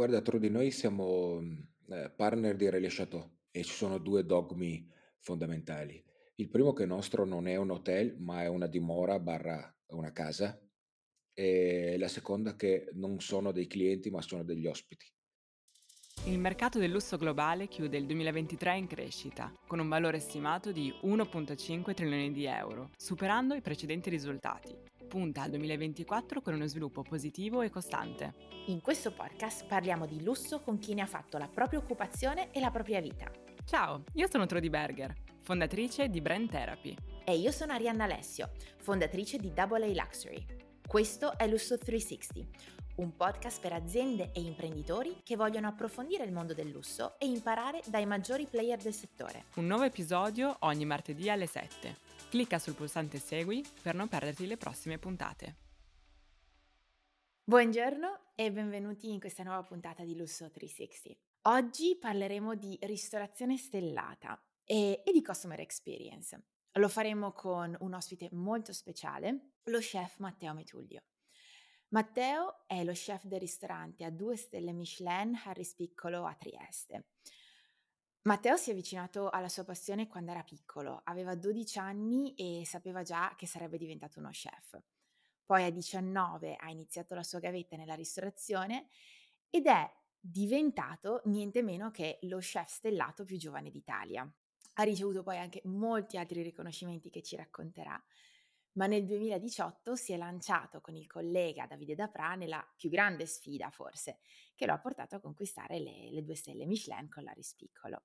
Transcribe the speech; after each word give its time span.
Guarda, 0.00 0.22
Trudy, 0.22 0.48
noi 0.48 0.70
siamo 0.70 1.42
mh, 1.42 1.68
eh, 1.90 2.10
partner 2.16 2.56
di 2.56 2.70
Relais 2.70 2.94
Chateau 2.94 3.36
e 3.50 3.62
ci 3.62 3.74
sono 3.74 3.98
due 3.98 4.24
dogmi 4.24 4.90
fondamentali. 5.18 6.02
Il 6.36 6.48
primo 6.48 6.72
che 6.72 6.84
il 6.84 6.88
nostro 6.88 7.26
non 7.26 7.46
è 7.46 7.56
un 7.56 7.70
hotel, 7.70 8.16
ma 8.18 8.40
è 8.42 8.46
una 8.46 8.66
dimora 8.66 9.20
barra 9.20 9.70
una 9.88 10.10
casa, 10.10 10.58
e 11.34 11.96
la 11.98 12.08
seconda 12.08 12.56
che 12.56 12.88
non 12.94 13.20
sono 13.20 13.52
dei 13.52 13.66
clienti, 13.66 14.08
ma 14.08 14.22
sono 14.22 14.42
degli 14.42 14.64
ospiti. 14.64 15.04
Il 16.24 16.38
mercato 16.38 16.78
del 16.78 16.90
lusso 16.90 17.16
globale 17.16 17.66
chiude 17.66 17.96
il 17.96 18.04
2023 18.04 18.76
in 18.76 18.86
crescita, 18.86 19.50
con 19.66 19.78
un 19.78 19.88
valore 19.88 20.20
stimato 20.20 20.70
di 20.70 20.92
1,5 21.02 21.94
trilioni 21.94 22.30
di 22.30 22.44
euro, 22.44 22.90
superando 22.94 23.54
i 23.54 23.62
precedenti 23.62 24.10
risultati. 24.10 24.76
Punta 25.08 25.42
al 25.42 25.50
2024 25.50 26.42
con 26.42 26.52
uno 26.52 26.66
sviluppo 26.66 27.00
positivo 27.00 27.62
e 27.62 27.70
costante. 27.70 28.34
In 28.66 28.82
questo 28.82 29.12
podcast 29.12 29.66
parliamo 29.66 30.04
di 30.04 30.22
lusso 30.22 30.60
con 30.60 30.78
chi 30.78 30.92
ne 30.92 31.00
ha 31.00 31.06
fatto 31.06 31.38
la 31.38 31.48
propria 31.48 31.78
occupazione 31.78 32.52
e 32.52 32.60
la 32.60 32.70
propria 32.70 33.00
vita. 33.00 33.30
Ciao, 33.64 34.04
io 34.12 34.28
sono 34.30 34.44
Trudy 34.44 34.68
Berger, 34.68 35.14
fondatrice 35.40 36.10
di 36.10 36.20
Brand 36.20 36.50
Therapy. 36.50 36.94
E 37.24 37.38
io 37.38 37.50
sono 37.50 37.72
Arianna 37.72 38.04
Alessio, 38.04 38.50
fondatrice 38.76 39.38
di 39.38 39.54
Double 39.54 39.86
A 39.86 39.88
Luxury. 39.88 40.44
Questo 40.86 41.38
è 41.38 41.46
Lusso 41.46 41.78
360, 41.78 42.79
un 43.00 43.16
podcast 43.16 43.60
per 43.60 43.72
aziende 43.72 44.30
e 44.34 44.42
imprenditori 44.42 45.20
che 45.22 45.34
vogliono 45.34 45.68
approfondire 45.68 46.24
il 46.24 46.32
mondo 46.32 46.52
del 46.52 46.68
lusso 46.68 47.18
e 47.18 47.26
imparare 47.26 47.80
dai 47.86 48.04
maggiori 48.04 48.46
player 48.46 48.78
del 48.78 48.92
settore. 48.92 49.46
Un 49.54 49.66
nuovo 49.66 49.84
episodio 49.84 50.56
ogni 50.60 50.84
martedì 50.84 51.30
alle 51.30 51.46
7. 51.46 51.96
Clicca 52.28 52.58
sul 52.58 52.74
pulsante 52.74 53.18
Segui 53.18 53.64
per 53.82 53.94
non 53.94 54.08
perderti 54.08 54.46
le 54.46 54.58
prossime 54.58 54.98
puntate. 54.98 55.56
Buongiorno 57.42 58.32
e 58.34 58.52
benvenuti 58.52 59.10
in 59.10 59.18
questa 59.18 59.42
nuova 59.42 59.62
puntata 59.62 60.04
di 60.04 60.14
Lusso 60.14 60.50
360. 60.50 61.18
Oggi 61.50 61.96
parleremo 61.98 62.54
di 62.54 62.78
ristorazione 62.82 63.56
stellata 63.56 64.38
e, 64.62 65.02
e 65.04 65.10
di 65.10 65.22
customer 65.22 65.58
experience. 65.58 66.38
Lo 66.74 66.88
faremo 66.88 67.32
con 67.32 67.74
un 67.80 67.94
ospite 67.94 68.28
molto 68.32 68.72
speciale, 68.72 69.54
lo 69.64 69.78
chef 69.78 70.18
Matteo 70.18 70.52
Metullio. 70.52 71.02
Matteo 71.92 72.68
è 72.68 72.84
lo 72.84 72.92
chef 72.92 73.24
del 73.24 73.40
ristorante 73.40 74.04
a 74.04 74.10
due 74.10 74.36
stelle 74.36 74.72
Michelin 74.72 75.36
Harris 75.44 75.74
Piccolo 75.74 76.24
a 76.24 76.34
Trieste. 76.34 77.06
Matteo 78.22 78.56
si 78.56 78.70
è 78.70 78.72
avvicinato 78.74 79.28
alla 79.28 79.48
sua 79.48 79.64
passione 79.64 80.06
quando 80.06 80.30
era 80.30 80.44
piccolo, 80.44 81.00
aveva 81.02 81.34
12 81.34 81.78
anni 81.80 82.34
e 82.36 82.64
sapeva 82.64 83.02
già 83.02 83.34
che 83.36 83.48
sarebbe 83.48 83.76
diventato 83.76 84.20
uno 84.20 84.28
chef. 84.28 84.80
Poi 85.44 85.64
a 85.64 85.70
19 85.70 86.54
ha 86.54 86.70
iniziato 86.70 87.16
la 87.16 87.24
sua 87.24 87.40
gavetta 87.40 87.74
nella 87.74 87.94
ristorazione 87.94 88.86
ed 89.50 89.66
è 89.66 89.92
diventato 90.16 91.22
niente 91.24 91.60
meno 91.60 91.90
che 91.90 92.20
lo 92.22 92.38
chef 92.38 92.68
stellato 92.68 93.24
più 93.24 93.36
giovane 93.36 93.68
d'Italia. 93.68 94.32
Ha 94.74 94.82
ricevuto 94.84 95.24
poi 95.24 95.38
anche 95.38 95.60
molti 95.64 96.18
altri 96.18 96.42
riconoscimenti 96.42 97.10
che 97.10 97.22
ci 97.22 97.34
racconterà 97.34 98.00
ma 98.72 98.86
nel 98.86 99.04
2018 99.04 99.94
si 99.96 100.12
è 100.12 100.16
lanciato 100.16 100.80
con 100.80 100.94
il 100.94 101.06
collega 101.06 101.66
Davide 101.66 101.94
Dapra 101.94 102.34
nella 102.34 102.64
più 102.76 102.88
grande 102.88 103.26
sfida 103.26 103.70
forse, 103.70 104.20
che 104.54 104.66
lo 104.66 104.72
ha 104.72 104.78
portato 104.78 105.16
a 105.16 105.20
conquistare 105.20 105.78
le, 105.80 106.10
le 106.10 106.22
due 106.22 106.34
stelle 106.34 106.66
Michelin 106.66 107.08
con 107.08 107.24
la 107.24 107.32
Rispiccolo. 107.32 108.02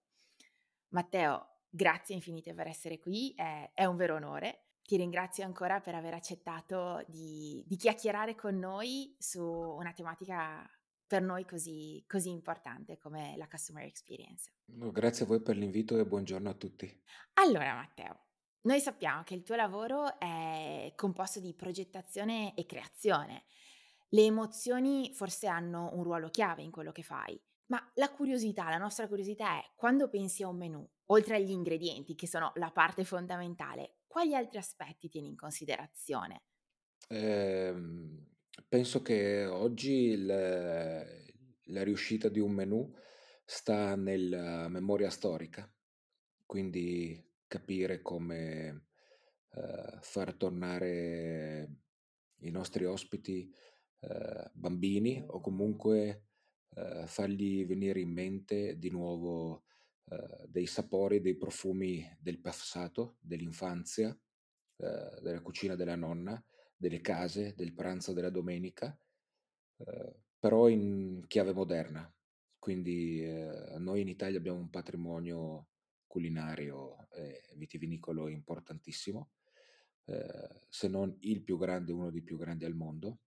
Matteo, 0.90 1.60
grazie 1.70 2.16
infinite 2.16 2.54
per 2.54 2.68
essere 2.68 3.00
qui, 3.00 3.34
è, 3.36 3.72
è 3.74 3.86
un 3.86 3.96
vero 3.96 4.16
onore. 4.16 4.70
Ti 4.82 4.98
ringrazio 4.98 5.44
ancora 5.44 5.82
per 5.82 5.96
aver 5.96 6.14
accettato 6.14 7.04
di, 7.08 7.64
di 7.66 7.76
chiacchierare 7.76 8.36
con 8.36 8.58
noi 8.58 9.16
su 9.20 9.44
una 9.44 9.92
tematica 9.94 10.70
per 11.08 11.22
noi 11.22 11.46
così, 11.46 12.04
così 12.08 12.30
importante 12.30 12.98
come 12.98 13.36
la 13.38 13.48
customer 13.48 13.84
experience. 13.84 14.52
No, 14.74 14.92
grazie 14.92 15.26
a 15.26 15.28
voi 15.28 15.42
per 15.42 15.56
l'invito 15.56 15.98
e 15.98 16.06
buongiorno 16.06 16.50
a 16.50 16.54
tutti. 16.54 17.04
Allora 17.34 17.76
Matteo, 17.76 18.25
noi 18.66 18.80
sappiamo 18.80 19.24
che 19.24 19.36
il 19.36 19.44
tuo 19.44 19.56
lavoro 19.56 20.20
è 20.20 20.92
composto 20.96 21.40
di 21.40 21.54
progettazione 21.54 22.56
e 22.56 22.66
creazione. 22.66 23.46
Le 24.10 24.24
emozioni 24.24 25.12
forse 25.14 25.48
hanno 25.48 25.92
un 25.94 26.04
ruolo 26.04 26.30
chiave 26.30 26.64
in 26.64 26.72
quello 26.72 26.92
che 26.92 27.04
fai, 27.04 27.40
ma 27.68 27.92
la 27.96 28.12
curiosità, 28.12 28.70
la 28.70 28.78
nostra 28.78 29.08
curiosità 29.08 29.60
è 29.60 29.72
quando 29.76 30.10
pensi 30.10 30.44
a 30.44 30.48
un 30.48 30.58
menù, 30.58 30.88
oltre 31.08 31.36
agli 31.36 31.52
ingredienti 31.52 32.16
che 32.16 32.28
sono 32.28 32.52
la 32.56 32.72
parte 32.72 33.04
fondamentale, 33.04 33.98
quali 34.08 34.36
altri 34.36 34.58
aspetti 34.58 35.10
tieni 35.10 35.28
in 35.28 35.36
considerazione? 35.36 36.44
Eh, 37.08 37.74
penso 38.68 39.02
che 39.02 39.46
oggi 39.46 39.92
il, 39.92 40.26
la 40.26 41.84
riuscita 41.84 42.30
di 42.30 42.40
un 42.40 42.52
menù 42.52 42.92
sta 43.44 43.96
nella 43.96 44.68
memoria 44.70 45.10
storica, 45.12 45.72
quindi 46.46 47.22
capire 47.48 48.02
come 48.02 48.86
eh, 49.52 49.98
far 50.02 50.34
tornare 50.36 51.70
i 52.40 52.52
nostri 52.52 52.86
ospiti 52.86 53.50
eh, 54.00 54.52
bambini 54.54 55.24
o 55.26 55.40
comunque 55.40 56.26
eh, 56.76 57.04
fargli 57.08 57.66
venire 57.66 58.00
in 58.00 58.12
mente 58.12 58.78
di 58.78 58.90
nuovo 58.90 59.64
eh, 60.10 60.46
dei 60.48 60.66
sapori, 60.66 61.22
dei 61.22 61.36
profumi 61.36 62.06
del 62.20 62.40
passato, 62.40 63.18
dell'infanzia, 63.22 64.10
eh, 64.10 65.20
della 65.22 65.42
cucina 65.42 65.76
della 65.76 65.96
nonna, 65.96 66.44
delle 66.76 67.02
case, 67.02 67.54
del 67.56 67.74
pranzo 67.74 68.14
della 68.14 68.30
domenica, 68.30 68.98
eh, 69.78 70.16
però 70.38 70.68
in 70.68 71.24
chiave 71.28 71.54
moderna. 71.54 72.10
Quindi 72.60 73.24
noi 73.78 74.02
in 74.02 74.08
Italia 74.08 74.40
abbiamo 74.40 74.58
un 74.58 74.72
patrimonio 74.72 75.68
culinario 76.16 77.10
e 77.12 77.42
vitivinicolo 77.58 78.30
importantissimo, 78.30 79.32
eh, 80.06 80.62
se 80.70 80.88
non 80.88 81.14
il 81.22 81.44
più 81.44 81.58
grande, 81.58 81.92
uno 81.92 82.10
dei 82.10 82.22
più 82.22 82.38
grandi 82.38 82.64
al 82.64 82.74
mondo. 82.74 83.20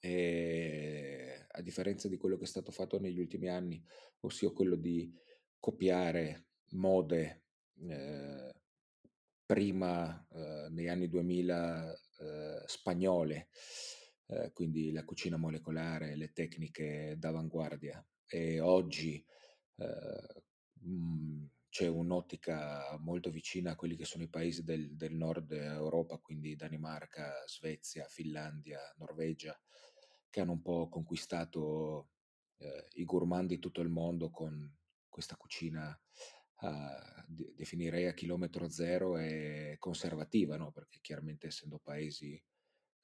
E 0.00 1.46
a 1.48 1.60
differenza 1.62 2.08
di 2.08 2.16
quello 2.16 2.36
che 2.36 2.42
è 2.42 2.48
stato 2.48 2.72
fatto 2.72 2.98
negli 2.98 3.20
ultimi 3.20 3.48
anni, 3.48 3.80
ossia 4.20 4.50
quello 4.50 4.74
di 4.74 5.14
copiare 5.60 6.46
mode 6.70 7.44
eh, 7.88 8.52
prima 9.46 10.26
eh, 10.28 10.66
negli 10.70 10.88
anni 10.88 11.08
2000 11.08 11.92
eh, 11.92 12.62
spagnole, 12.66 13.48
eh, 14.26 14.50
quindi 14.52 14.90
la 14.90 15.04
cucina 15.04 15.36
molecolare, 15.36 16.16
le 16.16 16.32
tecniche 16.32 17.14
d'avanguardia 17.16 18.04
e 18.26 18.58
oggi 18.58 19.24
eh, 19.76 20.42
mh, 20.80 21.46
c'è 21.70 21.86
un'ottica 21.86 22.98
molto 22.98 23.30
vicina 23.30 23.70
a 23.72 23.76
quelli 23.76 23.96
che 23.96 24.04
sono 24.04 24.24
i 24.24 24.28
paesi 24.28 24.64
del, 24.64 24.96
del 24.96 25.14
nord 25.14 25.52
Europa, 25.52 26.18
quindi 26.18 26.56
Danimarca, 26.56 27.32
Svezia, 27.46 28.06
Finlandia, 28.08 28.80
Norvegia, 28.98 29.58
che 30.28 30.40
hanno 30.40 30.52
un 30.52 30.62
po' 30.62 30.88
conquistato 30.88 32.10
eh, 32.58 32.88
i 32.94 33.04
gourmand 33.04 33.48
di 33.48 33.60
tutto 33.60 33.80
il 33.80 33.88
mondo 33.88 34.30
con 34.30 34.76
questa 35.08 35.36
cucina 35.36 35.98
uh, 36.60 37.24
definirei 37.54 38.06
a 38.06 38.14
chilometro 38.14 38.68
zero 38.68 39.16
e 39.16 39.76
conservativa, 39.78 40.56
no? 40.56 40.72
perché 40.72 40.98
chiaramente 41.00 41.46
essendo 41.48 41.78
paesi 41.78 42.40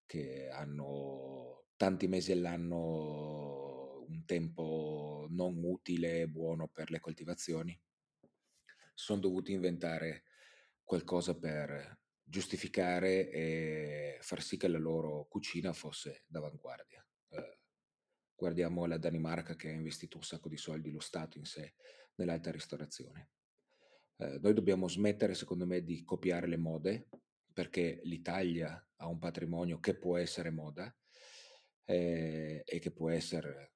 che 0.05 0.49
hanno 0.49 1.67
tanti 1.77 2.07
mesi 2.07 2.33
all'anno 2.33 4.05
un 4.09 4.25
tempo 4.25 5.27
non 5.31 5.63
utile 5.65 6.23
e 6.23 6.29
buono 6.29 6.69
per 6.69 6.91
le 6.91 7.01
coltivazioni, 7.01 7.79
sono 8.97 9.21
dovuti 9.21 9.53
inventare 9.53 10.25
qualcosa 10.83 11.39
per 11.39 12.01
giustificare 12.23 13.31
e 13.31 14.19
far 14.23 14.43
sì 14.43 14.57
che 14.57 14.69
la 14.69 14.79
loro 14.79 15.27
cucina 15.29 15.75
fosse 15.75 16.25
d'avanguardia. 16.27 17.07
Eh, 17.29 17.59
guardiamo 18.35 18.87
la 18.87 18.97
Danimarca 18.97 19.55
che 19.55 19.69
ha 19.69 19.73
investito 19.73 20.17
un 20.17 20.23
sacco 20.23 20.49
di 20.49 20.57
soldi, 20.57 20.91
lo 20.91 21.01
Stato 21.01 21.37
in 21.37 21.45
sé, 21.45 21.75
nell'alta 22.15 22.51
ristorazione. 22.51 23.31
Eh, 24.17 24.39
noi 24.41 24.55
dobbiamo 24.55 24.89
smettere, 24.89 25.35
secondo 25.35 25.67
me, 25.67 25.85
di 25.85 26.03
copiare 26.03 26.47
le 26.47 26.57
mode, 26.57 27.09
perché 27.53 28.01
l'Italia 28.05 28.83
ha 28.97 29.07
un 29.09 29.19
patrimonio 29.19 29.79
che 29.79 29.95
può 29.97 30.17
essere 30.17 30.51
moda 30.51 30.95
eh, 31.85 32.63
e 32.65 32.79
che 32.79 32.91
può 32.93 33.11
essere 33.11 33.75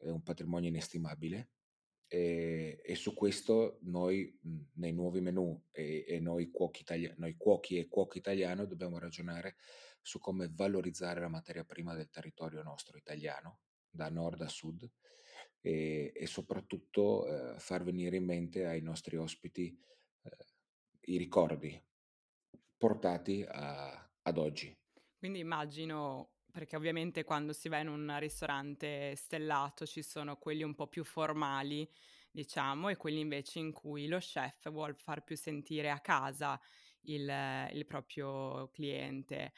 un 0.00 0.22
patrimonio 0.22 0.68
inestimabile 0.68 1.52
e, 2.08 2.80
e, 2.82 2.94
su 2.94 3.12
questo 3.12 3.78
noi 3.82 4.36
nei 4.74 4.92
nuovi 4.92 5.20
menu 5.20 5.66
e, 5.70 6.04
e 6.08 6.20
noi, 6.20 6.50
cuochi 6.50 6.80
itali- 6.80 7.12
noi 7.18 7.36
cuochi 7.36 7.78
e 7.78 7.86
cuochi 7.86 8.18
italiano 8.18 8.64
dobbiamo 8.64 8.98
ragionare 8.98 9.56
su 10.00 10.18
come 10.18 10.50
valorizzare 10.50 11.20
la 11.20 11.28
materia 11.28 11.64
prima 11.64 11.94
del 11.94 12.08
territorio 12.08 12.62
nostro 12.62 12.96
italiano, 12.96 13.60
da 13.90 14.08
nord 14.08 14.40
a 14.40 14.48
sud, 14.48 14.90
e, 15.60 16.12
e 16.14 16.26
soprattutto 16.26 17.26
eh, 17.26 17.58
far 17.58 17.84
venire 17.84 18.16
in 18.16 18.24
mente 18.24 18.64
ai 18.64 18.80
nostri 18.80 19.16
ospiti 19.16 19.78
eh, 20.22 20.30
i 21.12 21.18
ricordi 21.18 21.78
portati 22.76 23.44
a, 23.46 24.10
ad 24.22 24.38
oggi. 24.38 24.74
Quindi 25.18 25.40
immagino 25.40 26.37
perché 26.58 26.74
ovviamente 26.74 27.22
quando 27.22 27.52
si 27.52 27.68
va 27.68 27.78
in 27.78 27.86
un 27.86 28.18
ristorante 28.18 29.14
stellato 29.14 29.86
ci 29.86 30.02
sono 30.02 30.34
quelli 30.38 30.64
un 30.64 30.74
po' 30.74 30.88
più 30.88 31.04
formali, 31.04 31.88
diciamo, 32.32 32.88
e 32.88 32.96
quelli 32.96 33.20
invece 33.20 33.60
in 33.60 33.70
cui 33.70 34.08
lo 34.08 34.18
chef 34.18 34.68
vuol 34.68 34.96
far 34.96 35.22
più 35.22 35.36
sentire 35.36 35.88
a 35.88 36.00
casa 36.00 36.60
il 37.02 37.68
il 37.72 37.86
proprio 37.86 38.70
cliente. 38.72 39.52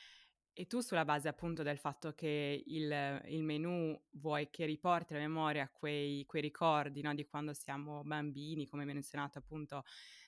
E 0.60 0.66
tu 0.66 0.80
sulla 0.80 1.06
base 1.06 1.26
appunto 1.26 1.62
del 1.62 1.78
fatto 1.78 2.12
che 2.12 2.62
il 2.66 3.22
il 3.28 3.42
menù 3.42 3.98
vuoi 4.10 4.50
che 4.50 4.66
riporti 4.66 5.14
alla 5.14 5.22
memoria 5.22 5.70
quei 5.72 6.26
quei 6.26 6.42
ricordi, 6.42 7.00
no, 7.00 7.14
di 7.14 7.24
quando 7.24 7.54
siamo 7.54 8.02
bambini, 8.04 8.66
come 8.66 8.84
menzionato 8.84 9.38
appunto 9.38 9.84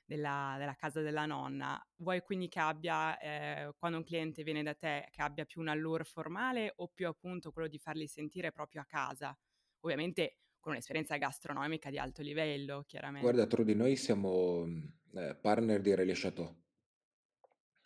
della 0.06 0.55
della 0.58 0.75
casa 0.75 1.02
della 1.02 1.26
nonna, 1.26 1.79
vuoi 1.96 2.23
quindi 2.23 2.49
che 2.49 2.61
abbia, 2.61 3.19
ehm, 3.20 3.75
quando 3.76 3.99
un 3.99 4.05
cliente 4.05 4.43
viene 4.43 4.62
da 4.62 4.73
te, 4.75 5.06
che 5.11 5.20
abbia 5.20 5.44
più 5.44 5.61
un 5.61 5.69
allure 5.69 6.05
formale 6.05 6.73
o 6.76 6.88
più 6.88 7.06
appunto 7.08 7.52
quello 7.52 7.69
di 7.69 7.79
farli 7.79 8.06
sentire 8.06 8.52
proprio 8.52 8.81
a 8.81 8.87
casa? 8.87 9.38
Ovviamente 9.81 10.38
con 10.61 10.73
un'esperienza 10.73 11.19
gastronomica 11.19 11.90
di 11.90 11.99
alto 11.99 12.23
livello, 12.23 12.84
Guarda, 13.19 13.46
chiaramente. 13.46 13.46
Trudy, 13.46 13.75
noi 13.75 13.96
siamo, 13.96 14.64
ehm, 14.64 15.38
partner 15.40 15.81
di 15.81 15.94
Relais 15.94 16.20
Château 16.20 16.55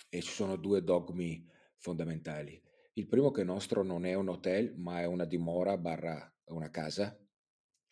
e 0.09 0.21
ci 0.23 0.33
sono 0.33 0.57
2 0.57 0.83
dogmi 0.83 1.49
fondamentali. 1.79 2.61
Il 2.95 3.07
primo 3.07 3.31
che 3.31 3.41
il 3.41 3.47
nostro 3.47 3.83
non 3.83 4.05
è 4.07 4.15
un 4.15 4.29
hotel, 4.29 4.75
ma 4.77 5.01
è 5.01 5.05
una 5.07 5.25
dimora 5.25 5.77
barra 5.79 6.31
una 6.47 6.71
casa, 6.71 7.19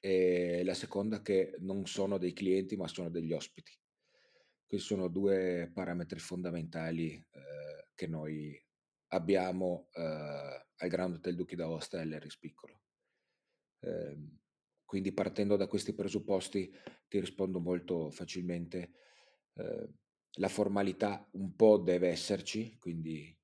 e 0.00 0.62
la 0.64 0.74
seconda 0.74 1.22
che 1.22 1.56
non 1.60 1.86
sono 1.86 2.18
dei 2.18 2.32
clienti, 2.32 2.76
ma 2.76 2.88
sono 2.88 3.10
degli 3.10 3.32
ospiti. 3.32 3.72
Questi 4.66 4.86
sono 4.86 5.08
2 5.08 5.70
parametri 5.72 6.18
fondamentali, 6.18 7.12
ehm, 7.14 7.86
che 7.94 8.06
noi 8.06 8.60
abbiamo, 9.08 9.88
ehm, 9.92 10.64
al 10.76 10.88
Grand 10.88 11.14
Hotel 11.16 11.34
Duchi 11.36 11.56
d'Aosta 11.56 11.98
e 11.98 12.02
all'Harris 12.02 12.38
Piccolo. 12.38 12.80
Ehm, 13.80 14.38
quindi 14.84 15.12
partendo 15.12 15.56
da 15.56 15.66
questi 15.66 15.94
presupposti 15.94 16.70
ti 17.08 17.18
rispondo 17.20 17.60
molto 17.60 18.10
facilmente. 18.10 18.92
Ehm, 19.54 19.92
la 20.38 20.48
formalità 20.48 21.28
un 21.32 21.54
po' 21.54 21.78
deve 21.78 22.08
esserci, 22.08 22.76
quindi 22.78 23.36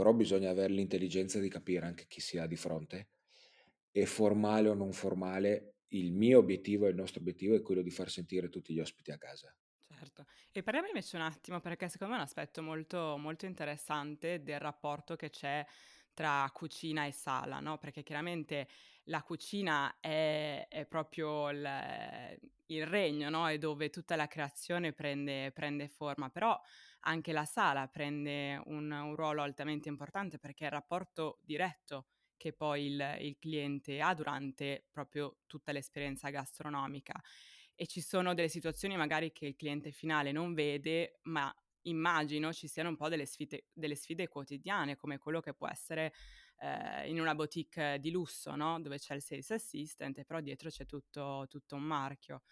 però 0.00 0.14
bisogna 0.14 0.48
aver 0.48 0.70
l'intelligenza 0.70 1.38
di 1.40 1.50
capire 1.50 1.84
anche 1.84 2.06
chi 2.06 2.22
si 2.22 2.38
ha 2.38 2.46
di 2.46 2.56
fronte 2.56 3.08
e 3.90 4.06
formale 4.06 4.70
o 4.70 4.72
non 4.72 4.92
formale, 4.92 5.74
il 5.88 6.14
mio 6.14 6.38
obiettivo 6.38 6.86
e 6.86 6.88
il 6.88 6.94
nostro 6.94 7.20
obiettivo 7.20 7.54
è 7.54 7.60
quello 7.60 7.82
di 7.82 7.90
far 7.90 8.08
sentire 8.08 8.48
tutti 8.48 8.72
gli 8.72 8.80
ospiti 8.80 9.10
a 9.10 9.18
casa. 9.18 9.54
Certo. 9.92 10.24
E 10.52 10.62
parliamo 10.62 10.86
invece 10.86 11.16
un 11.16 11.22
attimo, 11.22 11.60
perché 11.60 11.90
secondo 11.90 12.14
me 12.14 12.18
è 12.18 12.22
un 12.22 12.28
aspetto 12.28 12.62
molto, 12.62 13.18
molto 13.18 13.44
interessante 13.44 14.42
del 14.42 14.58
rapporto 14.58 15.16
che 15.16 15.28
c'è 15.28 15.66
tra 16.14 16.50
cucina 16.50 17.04
e 17.04 17.12
sala, 17.12 17.60
no? 17.60 17.76
Perché 17.76 18.02
chiaramente 18.02 18.68
la 19.04 19.22
cucina 19.22 20.00
è, 20.00 20.66
è 20.66 20.86
proprio 20.86 21.50
il, 21.50 22.38
il 22.68 22.86
regno, 22.86 23.28
no? 23.28 23.46
È 23.46 23.58
dove 23.58 23.90
tutta 23.90 24.16
la 24.16 24.28
creazione 24.28 24.94
prende, 24.94 25.52
prende 25.52 25.88
forma, 25.88 26.30
però 26.30 26.58
anche 27.00 27.32
la 27.32 27.44
sala 27.44 27.88
prende 27.88 28.60
un, 28.66 28.90
un 28.90 29.14
ruolo 29.14 29.42
altamente 29.42 29.88
importante 29.88 30.38
perché 30.38 30.64
è 30.64 30.66
il 30.66 30.72
rapporto 30.72 31.38
diretto 31.42 32.06
che 32.36 32.52
poi 32.52 32.86
il, 32.86 33.16
il 33.20 33.36
cliente 33.38 34.00
ha 34.00 34.14
durante 34.14 34.86
proprio 34.90 35.40
tutta 35.46 35.72
l'esperienza 35.72 36.30
gastronomica 36.30 37.20
e 37.74 37.86
ci 37.86 38.00
sono 38.02 38.34
delle 38.34 38.48
situazioni 38.48 38.96
magari 38.96 39.32
che 39.32 39.46
il 39.46 39.56
cliente 39.56 39.90
finale 39.90 40.32
non 40.32 40.52
vede, 40.52 41.18
ma 41.22 41.50
immagino 41.84 42.52
ci 42.52 42.68
siano 42.68 42.90
un 42.90 42.96
po' 42.96 43.08
delle 43.08 43.24
sfide, 43.24 43.68
delle 43.72 43.94
sfide 43.94 44.28
quotidiane, 44.28 44.96
come 44.96 45.16
quello 45.16 45.40
che 45.40 45.54
può 45.54 45.66
essere 45.66 46.12
eh, 46.58 47.08
in 47.08 47.20
una 47.20 47.34
boutique 47.34 47.98
di 47.98 48.10
lusso, 48.10 48.54
no? 48.54 48.80
Dove 48.80 48.98
c'è 48.98 49.14
il 49.14 49.22
sales 49.22 49.50
assistant, 49.50 50.22
però 50.24 50.40
dietro 50.40 50.68
c'è 50.68 50.84
tutto, 50.84 51.46
tutto 51.48 51.76
un 51.76 51.82
marchio. 51.82 52.42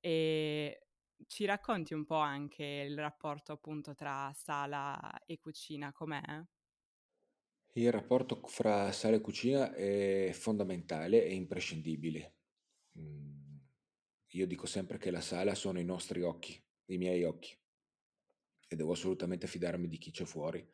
E 0.00 0.83
ci 1.26 1.44
racconti 1.44 1.94
un 1.94 2.04
po' 2.04 2.16
anche 2.16 2.64
il 2.64 2.98
rapporto 2.98 3.52
appunto 3.52 3.94
tra 3.94 4.32
sala 4.34 5.22
e 5.26 5.38
cucina, 5.38 5.92
com'è? 5.92 6.42
Il 7.76 7.90
rapporto 7.92 8.40
fra 8.46 8.90
sala 8.92 9.16
e 9.16 9.20
cucina 9.20 9.74
è 9.74 10.30
fondamentale 10.32 11.24
e 11.24 11.34
imprescindibile. 11.34 12.34
Mhmm, 12.92 13.60
io 14.32 14.46
dico 14.46 14.66
sempre 14.66 14.98
che 14.98 15.10
la 15.10 15.20
sala 15.20 15.54
sono 15.54 15.78
i 15.80 15.84
nostri 15.84 16.22
occhi, 16.22 16.60
i 16.86 16.98
miei 16.98 17.24
occhi 17.24 17.56
e 18.66 18.76
devo 18.76 18.92
assolutamente 18.92 19.46
fidarmi 19.46 19.88
di 19.88 19.98
chi 19.98 20.10
c'è 20.10 20.24
fuori, 20.24 20.66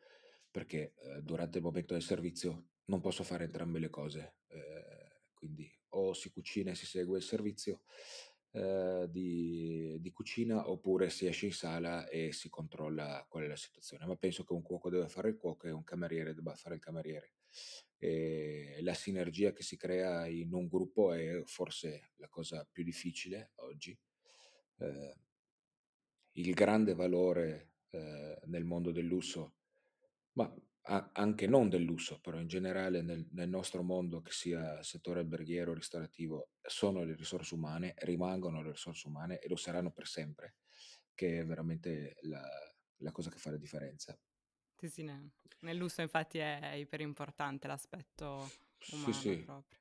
perché, 0.49 0.93
ehm, 0.97 1.19
durante 1.19 1.57
il 1.57 1.63
momento 1.63 1.93
del 1.93 2.03
servizio 2.03 2.69
non 2.85 3.01
posso 3.01 3.23
fare 3.23 3.45
entrambe 3.45 3.79
le 3.79 3.89
cose. 3.89 4.37
Ehm, 4.47 5.09
quindi 5.33 5.69
o 5.93 6.13
si 6.13 6.31
cucina 6.31 6.71
e 6.71 6.75
si 6.75 6.85
segue 6.85 7.17
il 7.17 7.23
servizio, 7.23 7.81
ehm, 8.51 9.05
di 9.05 9.97
di 9.99 10.11
cucina, 10.11 10.69
oppure 10.69 11.09
si 11.09 11.25
esce 11.27 11.45
in 11.47 11.53
sala 11.53 12.07
e 12.07 12.31
si 12.33 12.49
controlla 12.49 13.25
qual 13.29 13.43
è 13.45 13.47
la 13.47 13.55
situazione. 13.55 14.05
Ma 14.05 14.15
penso 14.15 14.43
che 14.43 14.53
un 14.53 14.61
cuoco 14.61 14.89
deve 14.89 15.07
fare 15.09 15.29
il 15.29 15.37
cuoco 15.37 15.67
e 15.67 15.71
un 15.71 15.83
cameriere 15.83 16.33
debba 16.33 16.55
fare 16.55 16.75
il 16.75 16.81
cameriere. 16.81 17.33
Ehm, 17.97 18.83
la 18.83 18.93
sinergia 18.93 19.51
che 19.53 19.63
si 19.63 19.77
crea 19.77 20.27
in 20.27 20.53
un 20.53 20.67
gruppo 20.67 21.13
è 21.13 21.41
forse 21.45 22.11
la 22.17 22.27
cosa 22.29 22.67
più 22.71 22.83
difficile 22.83 23.51
oggi. 23.57 23.97
Ehm 24.79 25.13
il 26.35 26.53
grande 26.53 26.93
valore, 26.93 27.73
ehm, 27.89 28.35
nel 28.45 28.63
mondo 28.63 28.91
del 28.91 29.05
lusso, 29.05 29.55
ma 30.33 30.53
a 30.83 31.11
anche 31.13 31.47
non 31.47 31.69
del 31.69 31.83
lusso, 31.83 32.19
però 32.21 32.39
in 32.39 32.47
generale 32.47 33.01
nel 33.01 33.27
nel 33.31 33.49
nostro 33.49 33.83
mondo, 33.83 34.21
che 34.21 34.31
sia 34.31 34.81
settore 34.83 35.19
alberghiero, 35.19 35.73
ristorativo, 35.73 36.51
sono 36.61 37.03
le 37.03 37.15
risorse 37.15 37.53
umane, 37.55 37.93
rimangono 37.99 38.61
le 38.63 38.71
risorse 38.71 39.07
umane 39.07 39.39
e 39.39 39.47
lo 39.47 39.55
saranno 39.55 39.91
per 39.91 40.07
sempre, 40.07 40.55
che 41.13 41.39
è 41.39 41.45
veramente 41.45 42.15
la 42.21 42.43
la 43.03 43.11
cosa 43.11 43.31
che 43.31 43.39
fa 43.39 43.49
la 43.51 43.57
differenza. 43.57 44.15
Sì, 44.75 44.89
sì, 44.89 45.03
ne- 45.03 45.31
nel 45.59 45.77
lusso 45.77 46.01
infatti 46.01 46.39
è 46.39 46.73
iper 46.73 47.01
importante 47.01 47.67
l'aspetto 47.67 48.55
Sì, 48.79 49.13
umano 49.13 49.13
sì. 49.13 49.45
proprio. 49.45 49.79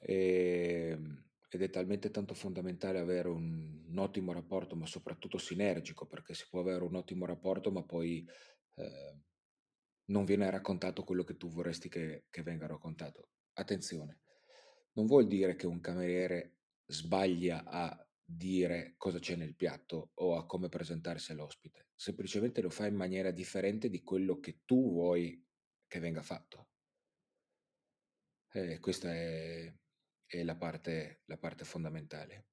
Ehm, 0.00 1.30
ed 1.48 1.62
è 1.62 1.70
talmente 1.70 2.10
tanto 2.10 2.34
fondamentale 2.34 2.98
avere 2.98 3.28
un 3.28 3.80
un 3.92 3.98
ottimo 3.98 4.32
rapporto, 4.32 4.74
ma 4.74 4.86
soprattutto 4.86 5.36
sinergico, 5.36 6.06
perché 6.06 6.32
si 6.32 6.46
può 6.48 6.60
avere 6.60 6.82
un 6.84 6.94
ottimo 6.94 7.26
rapporto, 7.26 7.70
ma 7.70 7.82
poi, 7.84 8.26
ehm, 8.76 9.22
non 10.06 10.24
viene 10.24 10.50
raccontato 10.50 11.04
quello 11.04 11.24
che 11.24 11.36
tu 11.36 11.48
vorresti 11.48 11.88
che 11.88 12.26
che 12.30 12.42
venga 12.42 12.66
raccontato. 12.66 13.28
Attenzione, 13.54 14.20
non 14.92 15.06
vuol 15.06 15.26
dire 15.26 15.56
che 15.56 15.66
un 15.66 15.80
cameriere 15.80 16.56
sbaglia 16.86 17.64
a 17.64 18.06
dire 18.24 18.94
cosa 18.96 19.18
c'è 19.18 19.36
nel 19.36 19.54
piatto 19.54 20.10
o 20.14 20.36
a 20.36 20.46
come 20.46 20.68
presentarsi 20.68 21.32
all'ospite, 21.32 21.88
semplicemente 21.94 22.60
lo 22.62 22.70
fa 22.70 22.86
in 22.86 22.94
maniera 22.94 23.30
differente 23.30 23.88
di 23.90 24.02
quello 24.02 24.38
che 24.38 24.60
tu 24.64 24.90
vuoi 24.92 25.44
che 25.86 26.00
venga 26.00 26.22
fatto. 26.22 26.68
Eh, 28.52 28.78
questa 28.80 29.12
è 29.14 29.72
è 30.32 30.42
la 30.44 30.56
parte 30.56 31.20
la 31.26 31.36
parte 31.36 31.64
fondamentale. 31.64 32.46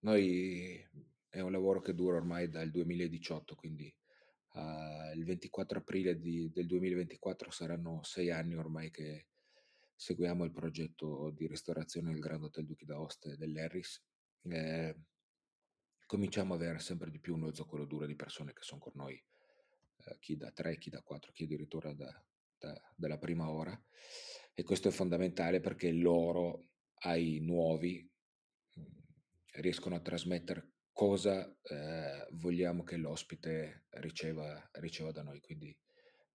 Noi 0.00 0.86
è 1.30 1.40
un 1.40 1.50
lavoro 1.50 1.80
che 1.80 1.94
dura 1.94 2.16
ormai 2.16 2.50
dal 2.50 2.70
2018, 2.70 3.54
quindi, 3.54 3.94
uhm, 4.54 5.12
il 5.14 5.24
24 5.24 5.78
aprile 5.78 6.18
di 6.18 6.50
del 6.52 6.66
2024 6.66 7.50
saranno 7.50 8.02
6 8.02 8.30
anni 8.30 8.54
ormai 8.56 8.90
che 8.90 9.28
seguiamo 9.94 10.44
il 10.44 10.52
progetto 10.52 11.30
di 11.30 11.46
ristorazione 11.46 12.10
del 12.12 12.20
Grand 12.20 12.42
Hotel 12.44 12.66
Duchi 12.66 12.84
d'Aosta 12.84 13.30
e 13.32 13.36
dell'Harris. 13.36 14.04
Ehm, 14.44 15.04
cominciamo 16.06 16.52
a 16.54 16.56
avere 16.56 16.78
sempre 16.80 17.10
di 17.10 17.20
più 17.20 17.34
uno 17.34 17.52
zoccolo 17.54 17.86
duro 17.86 18.06
di 18.06 18.16
persone 18.16 18.52
che 18.52 18.62
son 18.62 18.78
con 18.78 18.92
noi, 18.94 19.14
ehm, 20.06 20.18
chi 20.18 20.36
da 20.36 20.50
3, 20.52 20.78
chi 20.78 20.90
da 20.90 21.02
4, 21.02 21.32
chi 21.32 21.44
addirittura 21.44 21.92
da 21.94 22.24
da 22.58 22.80
dalla 22.94 23.18
prima 23.18 23.50
ora. 23.50 23.80
E 24.54 24.62
questo 24.62 24.88
è 24.88 24.90
fondamentale 24.92 25.60
perché 25.60 25.90
loro 25.92 26.68
ai 27.04 27.40
nuovi, 27.40 28.08
mhmm, 28.74 29.02
riescono 29.54 29.96
a 29.96 30.00
trasmettere 30.00 30.71
cosa, 31.06 31.56
ehm, 31.62 32.28
vogliamo 32.32 32.82
che 32.84 32.96
l'ospite 32.96 33.86
riceva 33.90 34.68
riceva 34.74 35.10
da 35.12 35.22
noi. 35.22 35.40
Quindi, 35.40 35.76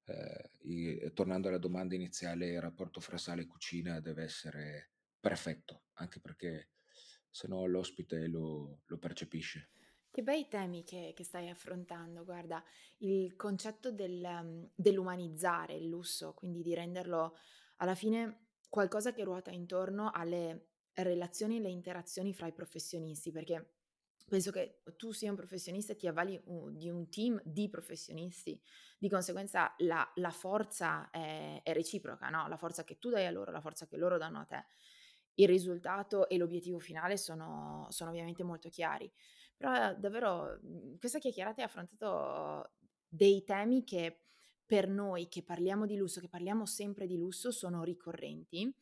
ehm, 0.05 0.49
i 0.63 1.11
tornando 1.13 1.47
alla 1.47 1.57
domanda 1.57 1.95
iniziale, 1.95 2.47
il 2.51 2.61
rapporto 2.61 2.99
fra 2.99 3.17
sala 3.17 3.41
e 3.41 3.47
cucina 3.47 3.99
deve 3.99 4.23
essere 4.23 4.91
perfetto, 5.19 5.85
anche 5.93 6.19
perché 6.19 6.69
se 7.29 7.47
no 7.47 7.65
l'ospite 7.65 8.27
lo 8.27 8.81
lo 8.85 8.97
percepisce. 8.97 9.69
Che 10.09 10.23
bei 10.23 10.47
temi 10.47 10.83
che 10.83 11.13
che 11.15 11.23
stai 11.23 11.49
affrontando. 11.49 12.23
Guarda, 12.23 12.63
il 12.99 13.35
concetto 13.35 13.91
del 13.91 14.19
mhmm, 14.21 14.71
dell'umanizzare 14.75 15.75
il 15.75 15.87
lusso, 15.87 16.33
quindi 16.33 16.61
di 16.61 16.73
renderlo 16.73 17.35
alla 17.77 17.95
fine 17.95 18.47
qualcosa 18.69 19.13
che 19.13 19.23
ruota 19.23 19.51
intorno 19.51 20.09
alle 20.11 20.69
relazioni 20.93 21.57
e 21.57 21.59
le 21.61 21.69
interazioni 21.69 22.33
fra 22.33 22.47
i 22.47 22.53
professionisti, 22.53 23.31
perché 23.31 23.76
penso 24.27 24.51
che 24.51 24.81
tu 24.97 25.11
sia 25.11 25.29
un 25.29 25.35
professionista 25.35 25.93
e 25.93 25.95
ti 25.95 26.07
avvali 26.07 26.39
u 26.45 26.69
di 26.71 26.89
un 26.89 27.09
team 27.09 27.41
di 27.43 27.69
professionisti, 27.69 28.61
di 28.99 29.09
conseguenza 29.09 29.73
la 29.79 30.09
la 30.15 30.31
forza 30.31 31.09
è 31.09 31.61
è 31.63 31.73
reciproca, 31.73 32.29
no, 32.29 32.47
la 32.47 32.57
forza 32.57 32.83
che 32.83 32.97
tu 32.99 33.09
dai 33.09 33.25
a 33.25 33.31
loro, 33.31 33.51
la 33.51 33.61
forza 33.61 33.85
che 33.87 33.97
loro 33.97 34.17
danno 34.17 34.39
a 34.39 34.45
te. 34.45 34.65
Il 35.39 35.47
risultato 35.47 36.27
e 36.29 36.37
l'obiettivo 36.37 36.79
finale 36.79 37.15
sono 37.17 37.87
sono 37.89 38.09
ovviamente 38.09 38.43
molto 38.43 38.69
chiari. 38.69 39.11
Però 39.55 39.93
davvero, 39.95 40.59
mhmm, 40.61 40.97
questa 40.97 41.19
chiacchierata 41.19 41.61
hai 41.61 41.67
affrontato 41.67 42.71
dei 43.07 43.43
temi 43.43 43.83
che 43.83 44.23
per 44.65 44.87
noi 44.89 45.27
che 45.29 45.43
parliamo 45.43 45.85
di 45.85 45.95
lusso, 45.95 46.19
che 46.19 46.27
parliamo 46.29 46.65
sempre 46.65 47.05
di 47.07 47.15
lusso, 47.17 47.51
sono 47.51 47.83
ricorrenti. 47.83 48.73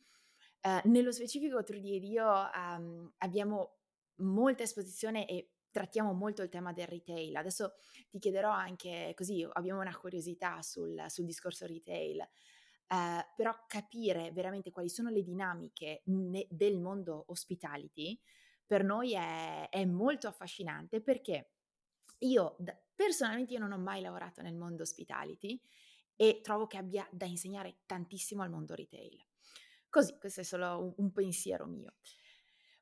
Ehm, 0.62 0.80
nello 0.86 1.12
specifico 1.12 1.62
Trudy 1.62 1.96
ed 1.96 2.04
io, 2.04 2.24
uhm, 2.26 3.12
abbiamo 3.18 3.78
molta 4.18 4.62
esposizione 4.62 5.26
e 5.26 5.50
trattiamo 5.70 6.12
molto 6.12 6.42
il 6.42 6.48
tema 6.48 6.72
del 6.72 6.86
retail. 6.86 7.34
Adesso 7.36 7.74
ti 8.10 8.18
chiederò 8.18 8.50
anche 8.50 9.12
così 9.14 9.46
abbiamo 9.52 9.80
una 9.80 9.96
curiosità 9.96 10.62
sul 10.62 11.04
sul 11.08 11.24
discorso 11.26 11.66
retail, 11.66 12.26
ehm, 12.88 13.20
però 13.36 13.54
capire 13.66 14.32
veramente 14.32 14.70
quali 14.70 14.88
sono 14.88 15.10
le 15.10 15.22
dinamiche 15.22 16.02
ne 16.06 16.46
del 16.50 16.78
mondo 16.80 17.24
hospitality 17.28 18.18
per 18.66 18.84
noi 18.84 19.12
è 19.14 19.68
è 19.68 19.84
molto 19.84 20.28
affascinante 20.28 21.00
perché 21.02 21.52
io 22.20 22.56
personalmente 22.94 23.52
io 23.52 23.58
non 23.58 23.72
ho 23.72 23.78
mai 23.78 24.00
lavorato 24.00 24.42
nel 24.42 24.54
mondo 24.56 24.82
hospitality 24.82 25.60
e 26.16 26.40
trovo 26.42 26.66
che 26.66 26.78
abbia 26.78 27.06
da 27.12 27.26
insegnare 27.26 27.80
tantissimo 27.84 28.42
al 28.42 28.50
mondo 28.50 28.74
retail. 28.74 29.18
Così, 29.90 30.16
questo 30.18 30.40
è 30.40 30.44
solo 30.44 30.82
un 30.82 30.94
un 30.96 31.12
pensiero 31.12 31.66
mio. 31.66 31.94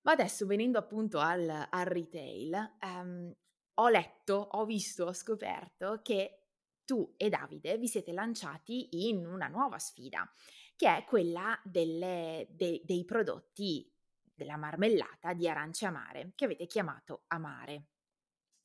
Ma 0.04 0.12
adesso 0.12 0.46
venendo 0.46 0.78
appunto 0.78 1.18
al 1.18 1.66
al 1.70 1.84
retail, 1.87 2.76
ehm, 2.80 3.34
ho 3.75 3.88
letto, 3.88 4.34
ho 4.52 4.64
visto, 4.64 5.06
ho 5.06 5.12
scoperto 5.12 6.00
che 6.02 6.40
tu 6.84 7.14
e 7.16 7.28
Davide 7.30 7.78
vi 7.78 7.88
siete 7.88 8.12
lanciati 8.12 9.08
in 9.08 9.26
una 9.26 9.49
nuova 9.49 9.78
sfida, 9.78 10.30
che 10.76 10.96
è 10.96 11.04
quella 11.04 11.58
delle 11.64 12.46
de 12.50 12.82
dei 12.84 13.04
prodotti 13.04 13.90
della 14.34 14.56
marmellata 14.56 15.32
di 15.32 15.49
arance 15.49 15.87
amare, 15.87 16.32
che 16.34 16.44
avete 16.44 16.66
chiamato 16.66 17.25
Amare. 17.28 17.87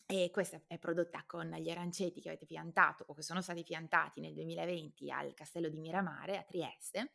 E 0.05 0.31
questa 0.31 0.59
è 0.65 0.79
prodotta 0.79 1.23
con 1.27 1.47
gli 1.59 1.69
aranceti 1.69 2.19
che 2.19 2.29
avete 2.29 2.47
piantato 2.47 3.05
o 3.07 3.13
che 3.13 3.21
sono 3.21 3.41
stati 3.41 3.63
piantati 3.63 4.19
nel 4.19 4.33
2020 4.33 5.11
al 5.11 5.33
Castello 5.35 5.69
di 5.69 5.77
Miramare 5.79 6.37
a 6.37 6.43
Trieste 6.43 7.11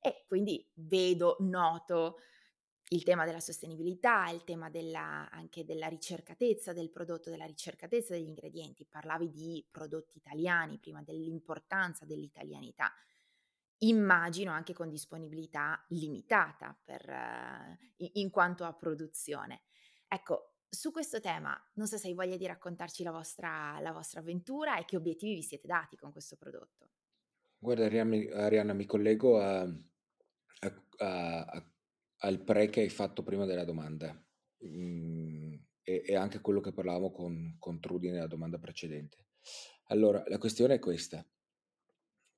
e 0.00 0.24
quindi 0.26 0.66
vedo, 0.74 1.36
noto 1.40 2.16
il 2.88 3.02
tema 3.02 3.24
della 3.24 3.40
sostenibilità, 3.40 4.28
il 4.28 4.44
tema 4.44 4.68
della 4.68 5.28
anche 5.30 5.64
della 5.64 5.88
ricercatezza 5.88 6.72
del 6.72 6.90
prodotto, 6.90 7.30
della 7.30 7.46
ricercatezza 7.46 8.14
degli 8.14 8.26
ingredienti. 8.26 8.84
Parlavi 8.84 9.30
di 9.30 9.66
prodotti 9.70 10.18
italiani 10.18 10.78
prima, 10.78 11.02
dell'importanza 11.02 12.04
dell'italianità. 12.04 12.92
Immagino 13.78 14.52
anche 14.52 14.72
con 14.72 14.88
disponibilità 14.88 15.84
limitata 15.88 16.78
per 16.82 17.78
i 17.96 18.20
in 18.20 18.30
quanto 18.30 18.64
a 18.64 18.72
produzione. 18.72 19.62
Ecco, 20.06 20.56
su 20.68 20.90
questo 20.90 21.20
tema 21.20 21.58
non 21.74 21.86
so 21.86 21.96
se 21.96 22.08
hai 22.08 22.14
voglia 22.14 22.36
di 22.36 22.46
raccontarci 22.46 23.02
la 23.02 23.10
vostra 23.10 23.78
la 23.80 23.92
vostra 23.92 24.20
avventura 24.20 24.76
e 24.78 24.84
che 24.84 24.96
obiettivi 24.96 25.34
vi 25.34 25.42
siete 25.42 25.66
dati 25.66 25.96
con 25.96 26.12
questo 26.12 26.36
prodotto. 26.36 26.90
Guarda 27.58 27.84
Arianna, 27.86 28.74
mi 28.74 28.86
collego 28.86 29.40
a 29.40 29.62
a 29.62 30.82
a 30.98 31.44
a 31.44 31.73
al 32.24 32.42
pre 32.42 32.68
che 32.70 32.80
hai 32.80 32.88
fatto 32.88 33.22
prima 33.22 33.44
della 33.46 33.64
domanda, 33.64 34.12
mhmm, 34.60 35.62
e 35.82 36.02
e 36.06 36.14
anche 36.16 36.40
quello 36.40 36.60
che 36.60 36.72
parlavamo 36.72 37.10
con 37.12 37.56
con 37.58 37.80
Trudy 37.80 38.10
nella 38.10 38.26
domanda 38.26 38.58
precedente. 38.58 39.26
Allora, 39.88 40.22
la 40.28 40.38
questione 40.38 40.74
è 40.74 40.78
questa 40.78 41.26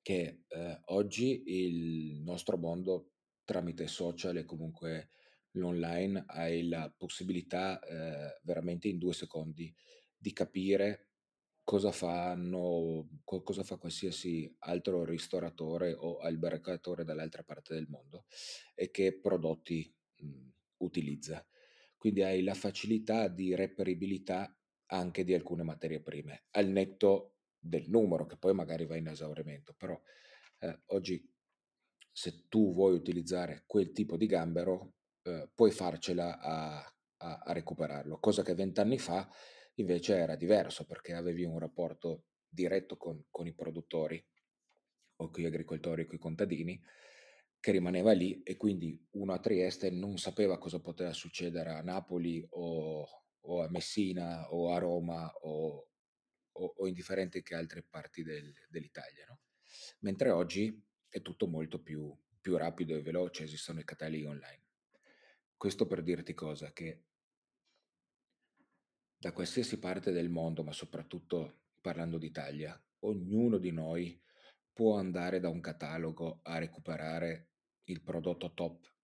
che, 0.02 0.45
ehm, 0.49 0.81
oggi 0.87 1.43
il 1.47 2.21
nostro 2.23 2.57
mondo 2.57 3.12
tramite 3.45 3.87
social 3.88 4.37
e 4.37 4.45
comunque 4.45 5.09
l'online 5.52 6.25
hai 6.28 6.69
la 6.69 6.93
possibilità, 6.97 7.81
ehm, 7.81 8.38
veramente 8.43 8.88
in 8.88 8.99
2 8.99 9.12
secondi 9.14 9.75
di 10.16 10.33
capire 10.33 11.11
cosa 11.66 11.90
fanno 11.90 13.08
co 13.25 13.42
cosa 13.42 13.64
fa 13.64 13.76
qualsiasi 13.76 14.54
altro 14.61 15.04
ristoratore 15.04 15.92
o 15.94 16.18
albergatore 16.18 17.02
dall'altra 17.04 17.42
parte 17.42 17.75
del 17.75 17.88
mondo 17.88 18.26
e 18.76 18.90
che 18.92 19.18
prodotti, 19.20 19.92
mhmm, 20.20 20.52
utilizza. 20.78 21.44
Quindi 21.99 22.23
hai 22.23 22.42
la 22.44 22.54
facilità 22.54 23.26
di 23.28 23.54
reperibilità 23.56 24.56
anche 24.92 25.25
di 25.25 25.35
alcune 25.35 25.64
materie 25.64 26.00
prime, 26.00 26.44
al 26.52 26.68
netto 26.68 27.38
del 27.58 27.88
numero 27.90 28.26
che 28.26 28.37
poi 28.37 28.54
magari 28.54 28.87
va 28.87 28.96
in 28.96 29.08
esaurimento, 29.08 29.75
però, 29.76 30.00
ehm, 30.61 30.82
oggi 30.87 31.28
se 32.12 32.46
tu 32.49 32.73
vuoi 32.73 32.94
utilizzare 32.94 33.64
quel 33.66 33.92
tipo 33.92 34.16
di 34.16 34.26
gambero, 34.26 34.94
ehm, 35.23 35.50
puoi 35.54 35.70
farcela 35.73 36.38
a 36.40 36.90
a 37.18 37.38
a 37.46 37.52
recuperarlo, 37.54 38.18
cosa 38.20 38.42
che 38.42 38.54
20 38.54 38.78
anni 38.80 38.99
fa 38.99 39.26
invece 39.76 40.16
era 40.16 40.37
diverso, 40.37 40.85
perché 40.87 41.12
avevi 41.14 41.45
un 41.45 41.59
rapporto 41.59 42.26
diretto 42.49 42.97
con 42.97 43.25
con 43.30 43.47
i 43.47 43.54
produttori 43.54 44.25
o 45.18 45.30
coi 45.30 45.45
agricoltori, 45.47 46.06
coi 46.06 46.18
contadini, 46.18 46.80
che 47.61 47.71
rimaneva 47.73 48.12
lì 48.12 48.42
e 48.42 48.56
quindi 48.56 49.02
uno 49.12 49.33
a 49.33 49.40
Trieste 49.40 49.90
non 49.90 50.18
sapeva 50.18 50.59
cosa 50.59 50.80
poteva 50.80 51.12
succedere 51.12 51.71
a 51.71 51.80
Napoli 51.83 52.45
o 52.50 53.06
o 53.49 53.62
a 53.62 53.68
Messina 53.71 54.50
o 54.52 54.73
a 54.73 54.78
Roma 54.78 55.30
o 55.42 55.88
o 56.52 56.75
o 56.76 56.87
in 56.88 56.95
differenti 56.95 57.42
che 57.42 57.54
altre 57.54 57.83
parti 57.83 58.23
del 58.23 58.52
dell'Italia, 58.68 59.26
no, 59.28 59.40
mentre 60.00 60.30
oggi 60.30 60.83
è 61.09 61.21
tutto 61.23 61.47
molto 61.49 61.83
più 61.83 62.14
più 62.40 62.56
rapido 62.56 62.95
e 62.95 63.02
veloce, 63.02 63.45
esistono 63.45 63.80
i 63.80 63.85
cataloghi 63.85 64.25
online. 64.25 64.62
Questo 65.56 65.87
per 65.87 66.02
dirti 66.02 66.35
cosa, 66.35 66.73
che 66.73 67.04
da 69.18 69.32
qualsiasi 69.32 69.78
parte 69.78 70.12
del 70.12 70.28
mondo, 70.28 70.62
ma 70.62 70.73
soprattutto 70.73 71.62
parlando 71.80 72.18
d'Italia, 72.18 72.80
ognuno 73.00 73.58
di 73.58 73.70
noi 73.70 74.20
può 74.73 74.99
andare 74.99 75.40
da 75.40 75.49
un 75.49 75.61
catalogo 75.61 76.40
a 76.42 76.58
recuperare 76.58 77.50
il 77.85 78.02
prodotto 78.02 78.52
top 78.52 78.94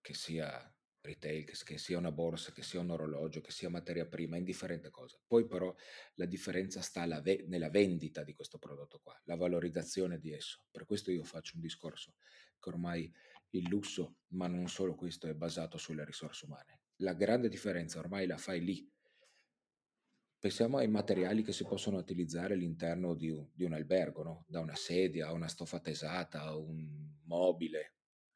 che 0.00 0.14
sia 0.14 0.72
retail, 1.02 1.44
che 1.44 1.78
sia 1.78 1.98
una 1.98 2.12
borsa, 2.12 2.52
che 2.52 2.62
sia 2.62 2.80
un 2.80 2.90
orologio, 2.90 3.40
che 3.40 3.50
sia 3.50 3.68
materia 3.68 4.06
prima, 4.06 4.36
indifferente 4.36 4.90
cosa. 4.90 5.20
Poi 5.26 5.46
però 5.46 5.74
la 6.14 6.26
differenza 6.26 6.80
sta 6.80 7.20
ve 7.20 7.44
nella 7.48 7.70
vendita 7.70 8.22
di 8.22 8.34
questo 8.34 8.58
prodotto 8.58 9.00
qua, 9.02 9.20
la 9.24 9.36
valorizzazione 9.36 10.18
di 10.18 10.32
esso. 10.32 10.64
Per 10.70 10.84
questo 10.84 11.10
io 11.10 11.24
faccio 11.24 11.56
un 11.56 11.62
discorso 11.62 12.14
che 12.58 12.68
ormai 12.68 13.12
il 13.50 13.68
lusso, 13.68 14.18
ma 14.28 14.46
non 14.46 14.68
solo 14.68 14.94
questo, 14.94 15.26
è 15.26 15.34
basato 15.34 15.76
sulle 15.76 16.04
risorse 16.04 16.46
umane. 16.46 16.80
La 16.96 17.14
grande 17.14 17.48
differenza 17.48 17.98
ormai 17.98 18.26
la 18.26 18.38
fai 18.38 18.64
lì. 18.64 18.90
Pensiamo 20.42 20.78
ai 20.78 20.88
materiali 20.88 21.44
che 21.44 21.52
si 21.52 21.64
possono 21.64 21.98
utilizzare 21.98 22.54
all'interno 22.54 23.14
di 23.14 23.30
un 23.30 23.48
di 23.54 23.62
un 23.62 23.74
albergo, 23.74 24.24
no, 24.24 24.44
da 24.48 24.58
una 24.58 24.74
sedia 24.74 25.28
a 25.28 25.32
una 25.32 25.46
stoffa 25.46 25.78
tesata, 25.78 26.40
a 26.42 26.56
un 26.56 27.14
mobile. 27.26 27.94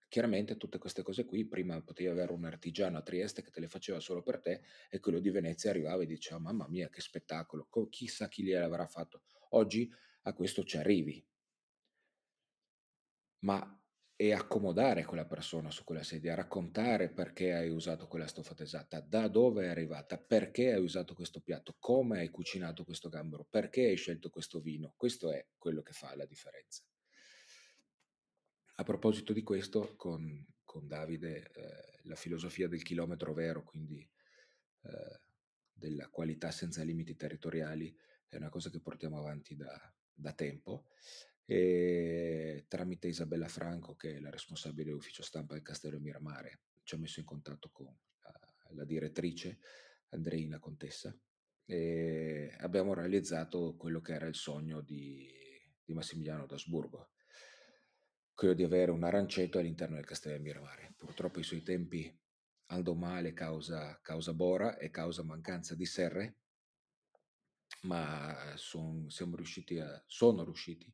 Chiaramente 0.09 0.57
tutte 0.57 0.79
queste 0.79 1.03
cose 1.03 1.25
qui 1.25 1.49
prima 1.49 1.83
potevi 1.83 2.09
avere 2.09 2.31
un 2.33 2.45
artigiano 2.45 2.97
a 2.99 3.03
Trieste 3.03 3.43
che 3.43 3.51
te 3.51 3.59
le 3.59 3.67
faceva 3.69 3.99
solo 3.99 4.23
per 4.23 4.41
te 4.41 4.63
e 4.89 5.01
quello 5.01 5.19
di 5.19 5.31
Venezia 5.31 5.71
arrivava 5.71 6.03
e 6.05 6.07
diceva: 6.07 6.39
"Mamma 6.39 6.69
mia 6.69 6.89
che 6.89 7.01
spettacolo, 7.01 7.67
co 7.69 7.89
chissà 7.89 8.29
chi 8.29 8.45
gliel'avrà 8.45 8.87
fatto". 8.87 9.23
Oggi 9.51 9.91
a 10.23 10.33
questo 10.33 10.63
ci 10.63 10.77
arrivi. 10.77 11.27
Ma 13.41 13.59
e 14.17 14.33
accomodare 14.33 15.05
quella 15.05 15.27
persona 15.27 15.71
su 15.71 15.85
quella 15.85 16.03
sedia, 16.03 16.35
raccontare 16.35 17.11
perché 17.13 17.53
hai 17.53 17.69
usato 17.69 18.09
quella 18.09 18.27
stoffa 18.27 18.55
tesata, 18.55 19.01
da 19.01 19.29
dove 19.29 19.65
è 19.65 19.69
arrivata, 19.69 20.19
perché 20.19 20.73
hai 20.73 20.83
usato 20.83 21.15
questo 21.15 21.41
piatto, 21.41 21.77
come 21.79 22.21
hai 22.21 22.31
cucinato 22.31 22.85
questo 22.85 23.09
gambero, 23.11 23.47
perché 23.49 23.85
hai 23.87 23.97
scelto 23.97 24.31
questo 24.31 24.61
vino. 24.61 24.95
Questo 24.97 25.31
è 25.31 25.47
quello 25.59 25.83
che 25.83 25.93
fa 25.93 26.15
la 26.17 26.25
differenza. 26.27 26.83
A 28.79 28.83
proposito 28.85 29.33
di 29.33 29.43
questo, 29.43 29.95
con 29.97 30.45
con 30.65 30.89
Davide, 30.89 31.51
ehm, 31.55 32.09
la 32.09 32.17
filosofia 32.17 32.69
del 32.69 32.83
chilometro 32.83 33.33
vero, 33.33 33.63
quindi, 33.63 34.07
ehm, 34.83 35.19
della 35.73 36.09
qualità 36.11 36.51
senza 36.51 36.83
limiti 36.83 37.15
territoriali, 37.17 37.97
è 38.29 38.37
una 38.37 38.49
cosa 38.49 38.69
che 38.71 38.81
portiamo 38.81 39.19
avanti 39.19 39.55
da 39.57 39.91
da 40.19 40.33
tempo, 40.33 40.87
e 41.47 42.67
tramite 42.69 43.09
Isabella 43.09 43.49
Franco, 43.49 43.95
che 43.95 44.17
è 44.17 44.21
la 44.21 44.31
responsabile 44.31 44.93
ufficio 44.93 45.23
stampa 45.23 45.55
del 45.55 45.63
Castello 45.63 45.99
Miramare, 45.99 46.61
ci 46.83 46.95
ha 46.95 46.99
messo 46.99 47.21
in 47.21 47.27
contatto 47.27 47.71
con 47.71 47.87
la 47.87 47.95
la 48.71 48.85
direttrice 48.85 49.61
Andreina 50.11 50.59
Contessa, 50.59 51.17
e 51.65 52.55
abbiamo 52.59 52.95
realizzato 52.95 53.77
quello 53.77 54.01
che 54.01 54.13
era 54.13 54.27
il 54.27 54.35
sogno 54.35 54.81
di 54.81 55.37
di 55.87 55.95
Massimiliano 55.95 56.47
d'Asburgo 56.47 57.13
quello 58.35 58.53
di 58.53 58.65
avere 58.65 58.91
un 58.91 59.03
aranceto 59.03 59.59
all'interno 59.59 59.95
del 59.95 60.05
Castello 60.05 60.39
Miramare. 60.43 60.93
Purtroppo 60.99 61.41
i 61.41 61.43
suoi 61.43 61.63
tempi 61.63 62.15
andò 62.67 62.93
male 62.93 63.33
causa, 63.33 63.99
causa 64.03 64.35
bora 64.35 64.77
e 64.77 64.91
causa 64.91 65.23
mancanza 65.23 65.75
di 65.75 65.87
serre, 65.87 66.41
ma 67.85 68.53
son, 68.57 69.09
riusciti 69.35 69.79
a, 69.79 70.05
sono 70.07 70.45
riusciti, 70.45 70.93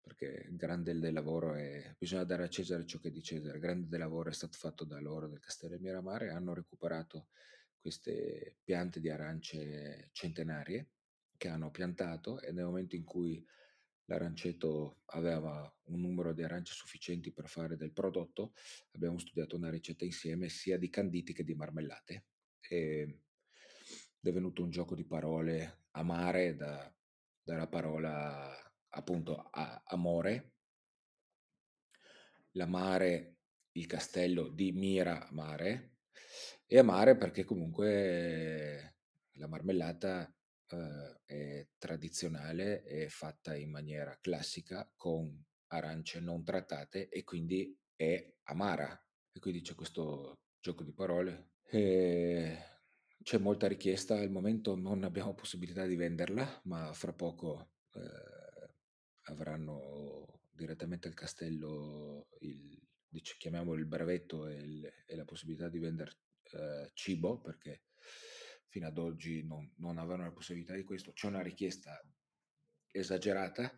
perché 0.00 0.46
il 0.48 0.56
grande 0.56 0.98
del 0.98 1.12
lavoro 1.12 1.54
è, 1.54 1.94
bisogna 1.98 2.24
dare 2.24 2.44
a 2.44 2.48
Cesare 2.48 2.84
ciò 2.84 2.98
che 2.98 3.08
è 3.08 3.10
di 3.10 3.22
Cesare, 3.22 3.56
il 3.56 3.62
grande 3.62 3.88
del 3.88 4.00
lavoro 4.00 4.28
è 4.28 4.34
stato 4.34 4.56
fatto 4.58 4.84
da 4.84 5.00
loro 5.00 5.28
del 5.28 5.40
Castello 5.40 5.78
Miramare, 5.78 6.30
hanno 6.30 6.52
recuperato 6.52 7.28
queste 7.80 8.58
piante 8.62 9.00
di 9.00 9.10
arance 9.10 10.10
centenarie 10.12 10.90
che 11.36 11.48
hanno 11.48 11.70
piantato 11.70 12.40
e 12.40 12.52
nel 12.52 12.64
momento 12.64 12.96
in 12.96 13.04
cui 13.04 13.44
l'arancetto 14.06 15.00
aveva 15.06 15.74
un 15.84 16.00
numero 16.00 16.32
di 16.32 16.42
arance 16.42 16.74
sufficienti 16.74 17.32
per 17.32 17.48
fare 17.48 17.76
del 17.76 17.92
prodotto, 17.92 18.52
abbiamo 18.92 19.18
studiato 19.18 19.56
una 19.56 19.70
ricetta 19.70 20.04
insieme 20.04 20.48
sia 20.48 20.78
di 20.78 20.90
canditi 20.90 21.32
che 21.32 21.44
di 21.44 21.54
marmellate. 21.54 22.24
È 22.60 23.06
venuto 24.20 24.62
un 24.62 24.70
gioco 24.70 24.94
di 24.94 25.04
parole 25.04 25.84
amare 25.92 26.56
da, 26.56 26.94
dalla 27.42 27.68
parola 27.68 28.63
appunto 28.94 29.48
a, 29.50 29.82
amore, 29.86 30.52
l'amare, 32.52 33.36
il 33.72 33.86
castello 33.86 34.48
di 34.48 34.72
Mira 34.72 35.28
Mare, 35.32 35.96
e 36.66 36.78
amare 36.78 37.16
perché 37.16 37.44
comunque 37.44 38.96
la 39.32 39.48
marmellata 39.48 40.32
eh, 40.68 41.20
è 41.24 41.68
tradizionale, 41.78 42.82
è 42.82 43.08
fatta 43.08 43.54
in 43.54 43.70
maniera 43.70 44.16
classica 44.20 44.90
con 44.96 45.44
arance 45.68 46.20
non 46.20 46.44
trattate 46.44 47.08
e 47.08 47.24
quindi 47.24 47.76
è 47.96 48.34
amara. 48.44 48.98
E 49.32 49.40
quindi 49.40 49.60
c'è 49.60 49.74
questo 49.74 50.38
gioco 50.60 50.84
di 50.84 50.92
parole. 50.92 51.50
E 51.64 52.56
c'è 53.22 53.38
molta 53.38 53.66
richiesta, 53.66 54.16
al 54.16 54.30
momento 54.30 54.76
non 54.76 55.02
abbiamo 55.02 55.34
possibilità 55.34 55.86
di 55.86 55.96
venderla, 55.96 56.60
ma 56.64 56.92
fra 56.92 57.12
poco 57.12 57.70
eh, 57.94 58.33
avranno 59.34 60.40
direttamente 60.50 61.08
al 61.08 61.14
castello 61.14 62.28
il, 62.40 62.80
chiamiamolo 63.38 63.78
il 63.78 63.86
brevetto 63.86 64.46
e, 64.46 64.54
il, 64.54 64.92
e 65.06 65.16
la 65.16 65.24
possibilità 65.24 65.68
di 65.68 65.78
vendere 65.78 66.12
eh, 66.52 66.90
cibo, 66.94 67.40
perché 67.40 67.82
fino 68.68 68.86
ad 68.86 68.98
oggi 68.98 69.44
non, 69.44 69.72
non 69.76 69.98
avevano 69.98 70.24
la 70.24 70.32
possibilità 70.32 70.74
di 70.74 70.84
questo. 70.84 71.12
C'è 71.12 71.26
una 71.26 71.42
richiesta 71.42 72.00
esagerata. 72.90 73.76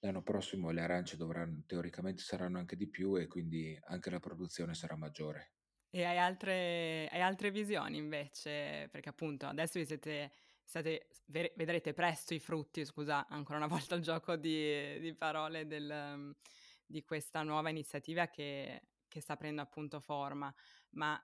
L'anno 0.00 0.22
prossimo 0.22 0.70
le 0.70 0.80
arance 0.80 1.16
dovranno, 1.16 1.62
teoricamente 1.66 2.22
saranno 2.22 2.58
anche 2.58 2.76
di 2.76 2.88
più 2.88 3.16
e 3.16 3.26
quindi 3.26 3.78
anche 3.86 4.10
la 4.10 4.20
produzione 4.20 4.74
sarà 4.74 4.96
maggiore. 4.96 5.52
E 5.90 6.04
hai 6.04 6.18
altre, 6.18 7.08
hai 7.10 7.20
altre 7.20 7.50
visioni 7.50 7.96
invece? 7.96 8.88
Perché 8.90 9.08
appunto 9.08 9.46
adesso 9.46 9.78
vi 9.78 9.86
siete, 9.86 10.32
state, 10.68 11.08
vedrete 11.26 11.94
presto 11.94 12.34
i 12.34 12.38
frutti, 12.38 12.84
scusa 12.84 13.26
ancora 13.26 13.56
una 13.56 13.66
volta 13.74 13.94
il 13.94 14.02
gioco 14.02 14.36
di, 14.36 15.00
di 15.00 15.14
parole 15.14 15.66
del, 15.66 16.36
di 16.84 17.02
questa 17.02 17.42
nuova 17.42 17.70
iniziativa 17.70 18.28
che, 18.28 18.82
che 19.08 19.20
sta 19.22 19.36
prendendo 19.36 19.62
appunto 19.62 19.98
forma, 19.98 20.54
ma 20.90 21.18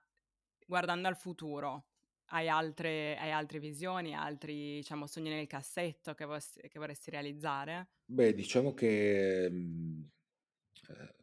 guardando 0.65 1.07
al 1.07 1.15
futuro, 1.15 1.89
hai 2.29 2.49
altre, 2.49 3.17
hai 3.19 3.29
altre 3.29 3.59
visioni, 3.59 4.15
altri 4.15 4.77
diciamo, 4.77 5.05
sogni 5.05 5.29
nel 5.29 5.45
cassetto 5.45 6.15
che, 6.15 6.25
vos- 6.25 6.57
che 6.59 6.79
vorresti 6.79 7.11
realizzare? 7.11 7.89
Beh, 8.07 8.33
diciamo 8.33 8.73
che 8.73 9.47
mh, 9.49 10.09
eh, 10.89 11.15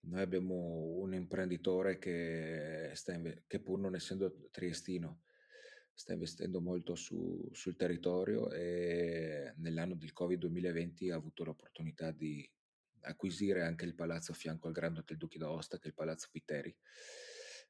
noi 0.00 0.20
abbiamo 0.20 0.54
un 0.54 1.14
imprenditore 1.14 1.98
che, 1.98 2.92
inve- 3.08 3.44
che 3.46 3.60
pur 3.60 3.78
non 3.78 3.94
essendo 3.94 4.48
triestino 4.50 5.22
sta 5.94 6.12
investendo 6.12 6.60
molto 6.60 6.96
su, 6.96 7.48
sul 7.52 7.76
territorio 7.76 8.50
e 8.50 9.54
nell'anno 9.58 9.94
del 9.94 10.12
Covid 10.12 10.40
2020 10.40 11.10
ha 11.10 11.16
avuto 11.16 11.44
l'opportunità 11.44 12.10
di 12.10 12.48
acquisire 13.02 13.62
anche 13.62 13.84
il 13.84 13.94
palazzo 13.94 14.32
a 14.32 14.34
fianco 14.34 14.66
al 14.66 14.72
Grand 14.72 14.98
Hotel 14.98 15.16
Duchi 15.16 15.38
d'Aosta, 15.38 15.78
che 15.78 15.84
è 15.84 15.88
il 15.88 15.94
Palazzo 15.94 16.28
Pitteri, 16.32 16.74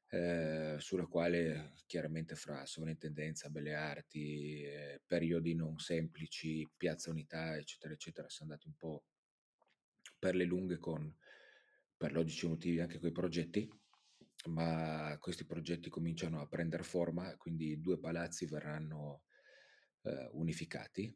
eh, 0.09 0.75
sulla 0.79 1.05
quale 1.05 1.73
chiaramente 1.85 2.35
fra 2.35 2.65
sovrintendenza, 2.65 3.49
belle 3.49 3.73
arti, 3.73 4.63
eh, 4.63 5.01
periodi 5.05 5.53
non 5.53 5.77
semplici, 5.77 6.67
piazza 6.75 7.09
unità, 7.09 7.55
eccetera, 7.57 7.93
eccetera, 7.93 8.29
siamo 8.29 8.51
andati 8.51 8.67
un 8.67 8.75
po' 8.75 9.03
per 10.17 10.35
le 10.35 10.45
lunghe 10.45 10.77
con, 10.77 11.13
per 11.97 12.11
logici 12.11 12.47
motivi, 12.47 12.79
anche 12.79 12.99
quei 12.99 13.11
progetti, 13.11 13.69
ma 14.47 15.17
questi 15.19 15.45
progetti 15.45 15.89
cominciano 15.89 16.41
a 16.41 16.47
prendere 16.47 16.83
forma, 16.83 17.35
quindi 17.37 17.79
due 17.79 17.99
palazzi 17.99 18.45
verranno 18.45 19.23
eh, 20.03 20.29
unificati, 20.33 21.15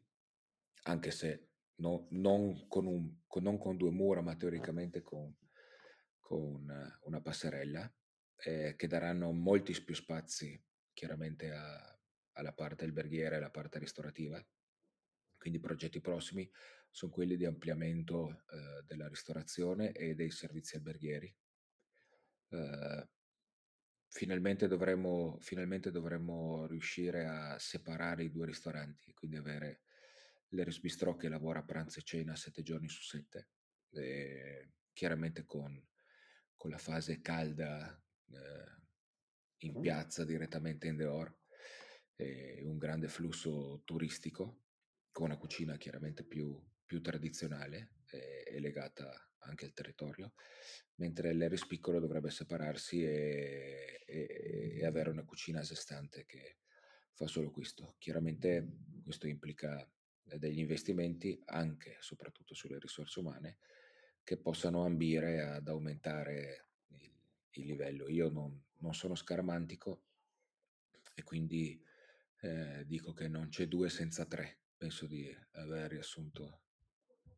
anche 0.84 1.10
se 1.10 1.48
no, 1.76 2.06
non, 2.10 2.66
con 2.68 2.86
un, 2.86 3.20
con, 3.26 3.42
non, 3.42 3.58
con 3.58 3.76
due 3.76 3.90
mura, 3.90 4.20
ma 4.20 4.36
teoricamente 4.36 5.02
con, 5.02 5.34
con 6.18 6.98
una 7.02 7.20
passerella, 7.20 7.92
eh, 8.36 8.74
che 8.76 8.86
daranno 8.86 9.32
molti 9.32 9.78
più 9.82 9.94
spazi 9.94 10.62
chiaramente 10.92 11.50
a, 11.50 11.98
alla 12.32 12.52
parte 12.52 12.84
alberghiera 12.84 13.34
e 13.34 13.38
alla 13.38 13.50
parte 13.50 13.78
ristorativa. 13.78 14.44
Quindi 15.36 15.58
i 15.58 15.62
progetti 15.62 16.00
prossimi 16.00 16.50
sono 16.90 17.12
quelli 17.12 17.36
di 17.36 17.46
ampliamento 17.46 18.44
eh, 18.50 18.82
della 18.84 19.08
ristorazione 19.08 19.92
e 19.92 20.14
dei 20.14 20.30
servizi 20.30 20.76
alberghieri. 20.76 21.34
Uh, 22.48 23.08
finalmente, 24.10 24.66
dovremmo, 24.66 25.38
finalmente 25.40 25.90
dovremmo 25.90 26.66
riuscire 26.66 27.26
a 27.26 27.58
separare 27.58 28.24
i 28.24 28.30
due 28.30 28.46
ristoranti, 28.46 29.14
quindi 29.14 29.36
avere 29.36 29.82
l'Eris 30.48 30.80
Bistro 30.80 31.16
che 31.16 31.28
lavora 31.28 31.62
pranzo 31.62 32.00
e 32.00 32.02
cena 32.02 32.34
sette 32.34 32.62
giorni 32.62 32.88
su 32.88 33.02
sette, 33.02 33.48
e 33.92 34.72
chiaramente 34.92 35.44
con, 35.44 35.80
con 36.56 36.70
la 36.70 36.78
fase 36.78 37.20
calda 37.20 38.02
eh, 38.30 38.78
in 39.58 39.80
piazza 39.80 40.24
direttamente 40.24 40.88
in 40.88 40.96
Deor, 40.96 41.38
e 42.16 42.60
un 42.64 42.78
grande 42.78 43.08
flusso 43.08 43.82
turistico, 43.84 44.64
con 45.12 45.26
una 45.26 45.38
cucina 45.38 45.76
chiaramente 45.76 46.24
più, 46.24 46.60
più 46.84 47.00
tradizionale 47.00 47.94
e, 48.10 48.44
e 48.46 48.60
legata 48.60 49.29
anche 49.40 49.64
al 49.64 49.72
territorio, 49.72 50.32
mentre 50.96 51.32
l'Eris 51.32 51.66
piccolo 51.66 52.00
dovrebbe 52.00 52.30
separarsi 52.30 53.04
e, 53.04 54.02
e, 54.06 54.76
e, 54.78 54.86
avere 54.86 55.10
una 55.10 55.24
cucina 55.24 55.60
a 55.60 55.64
sé 55.64 55.74
stante 55.74 56.26
che 56.26 56.58
fa 57.12 57.26
solo 57.26 57.50
questo. 57.50 57.94
Chiaramente 57.98 58.66
questo 59.02 59.26
implica 59.26 59.88
degli 60.22 60.58
investimenti 60.58 61.40
anche 61.46 61.96
e 61.96 62.00
soprattutto 62.00 62.54
sulle 62.54 62.78
risorse 62.78 63.18
umane 63.20 63.58
che 64.22 64.36
possano 64.36 64.84
ambire 64.84 65.42
ad 65.42 65.66
aumentare 65.68 66.68
il, 66.88 67.10
il 67.50 67.66
livello. 67.66 68.08
Io 68.08 68.28
non, 68.28 68.62
non, 68.78 68.94
sono 68.94 69.14
scaramantico 69.14 70.04
e 71.14 71.22
quindi 71.22 71.82
eh, 72.42 72.84
dico 72.86 73.12
che 73.12 73.28
non 73.28 73.48
c'è 73.48 73.66
due 73.66 73.88
senza 73.88 74.24
tre. 74.26 74.58
Penso 74.76 75.06
di 75.06 75.34
aver 75.52 75.90
riassunto 75.90 76.62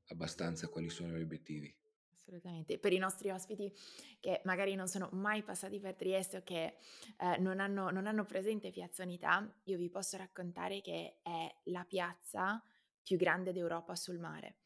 abbastanza 0.07 0.69
quali 0.69 0.91
sono 0.91 1.17
gli 1.17 1.23
obiettivi. 1.23 1.75
Assolutamente. 2.22 2.78
Per 2.78 2.92
i 2.92 2.98
nostri 2.98 3.30
ospiti 3.30 3.72
che 4.20 4.40
magari 4.44 4.76
non 4.76 4.87
sono 4.87 5.08
mai 5.12 5.42
passati 5.42 5.80
per 5.80 5.96
Trieste 5.96 6.37
o 6.37 6.42
che 6.44 6.76
eh, 7.18 7.38
non, 7.38 7.58
hanno, 7.58 7.90
non 7.90 8.06
hanno 8.06 8.24
presente 8.24 8.70
Piazza 8.70 9.02
Unità, 9.02 9.52
io 9.64 9.76
vi 9.76 9.90
posso 9.90 10.16
raccontare 10.16 10.80
che 10.80 11.18
è 11.20 11.52
la 11.64 11.85
piazza 11.85 12.62
più 13.02 13.16
grande 13.16 13.52
d'Europa 13.52 13.96
sul 13.96 14.18
mare. 14.18 14.58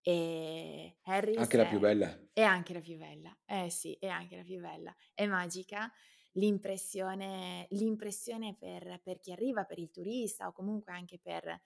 E 0.00 0.96
Harris 1.02 1.36
anche 1.36 1.56
la 1.58 1.66
più 1.66 1.78
bella. 1.78 2.18
È 2.32 2.42
anche 2.42 2.72
la 2.72 2.80
più 2.80 2.96
bella. 2.96 3.36
Eh 3.44 3.68
sì, 3.68 3.92
è 4.00 4.08
anche 4.08 4.36
la 4.36 4.42
più 4.42 4.58
bella. 4.58 4.94
È 5.12 5.26
magica. 5.26 5.92
L'impressione, 6.36 7.66
l'impressione 7.72 8.56
per, 8.58 9.00
per 9.02 9.18
chi 9.18 9.32
arriva, 9.32 9.64
per 9.64 9.78
il 9.78 9.90
turista 9.90 10.46
o 10.46 10.52
comunque 10.52 10.92
anche 10.92 11.18
per 11.18 11.60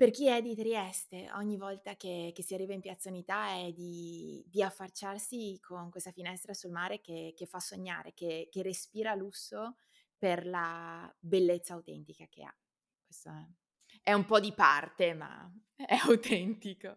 per 0.00 0.12
chi 0.12 0.28
è 0.28 0.40
di 0.40 0.54
Trieste, 0.54 1.30
ogni 1.34 1.58
volta 1.58 1.94
che, 1.94 2.32
che 2.34 2.42
si 2.42 2.54
arriva 2.54 2.72
in 2.72 2.80
Piazza 2.80 3.10
Unità 3.10 3.48
è 3.48 3.70
di, 3.70 4.42
di, 4.48 4.62
affacciarsi 4.62 5.60
con 5.60 5.90
questa 5.90 6.10
finestra 6.10 6.54
sul 6.54 6.70
mare 6.70 7.02
che, 7.02 7.34
che 7.36 7.44
fa 7.44 7.60
sognare, 7.60 8.14
che, 8.14 8.48
che, 8.50 8.62
respira 8.62 9.14
lusso 9.14 9.76
per 10.16 10.46
la 10.46 11.14
bellezza 11.18 11.74
autentica 11.74 12.24
che 12.30 12.44
ha. 12.44 12.56
Questo 13.04 13.28
è, 13.28 14.00
è 14.02 14.14
un 14.14 14.24
po' 14.24 14.40
di 14.40 14.54
parte, 14.54 15.12
ma 15.12 15.52
è 15.76 15.98
autentico. 16.06 16.96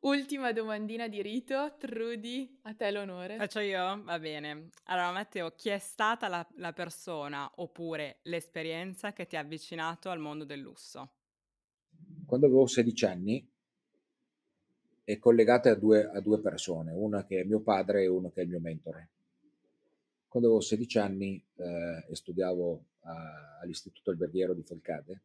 Ultima 0.00 0.50
domandina 0.50 1.06
di 1.06 1.22
rito, 1.22 1.76
Trudy, 1.78 2.58
a 2.62 2.74
te 2.74 2.90
l'onore. 2.90 3.36
Faccio 3.36 3.60
io? 3.60 4.02
Va 4.02 4.18
bene. 4.18 4.70
Allora, 4.86 5.12
Matteo, 5.12 5.54
chi 5.54 5.68
è 5.68 5.78
stata 5.78 6.26
la, 6.26 6.44
la 6.56 6.72
persona 6.72 7.48
oppure 7.58 8.18
l'esperienza 8.22 9.12
che 9.12 9.28
ti 9.28 9.36
ha 9.36 9.40
avvicinato 9.40 10.10
al 10.10 10.18
mondo 10.18 10.44
del 10.44 10.58
lusso? 10.58 11.18
Quando 12.32 12.48
avevo 12.48 12.66
16 12.66 13.04
anni 13.04 13.46
è 15.04 15.18
collegata 15.18 15.70
a 15.70 15.74
due, 15.74 16.08
a 16.08 16.18
due 16.20 16.40
persone, 16.40 16.90
una 16.90 17.26
che 17.26 17.40
è 17.40 17.44
mio 17.44 17.60
padre 17.60 18.04
e 18.04 18.06
uno 18.06 18.30
che 18.30 18.40
è 18.40 18.44
il 18.44 18.48
mio 18.48 18.58
mentore. 18.58 19.10
Quando 20.28 20.48
avevo 20.48 20.64
16 20.64 20.98
anni 20.98 21.44
eh, 21.56 22.06
e 22.08 22.16
studiavo 22.16 22.84
a, 23.00 23.58
all'Istituto 23.60 24.12
Alberghiero 24.12 24.54
di 24.54 24.62
Falcade, 24.62 25.20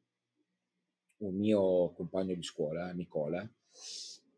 un 1.20 1.36
mio 1.36 1.94
compagno 1.94 2.36
di 2.36 2.44
scuola, 2.44 2.92
Nicola, 2.92 3.50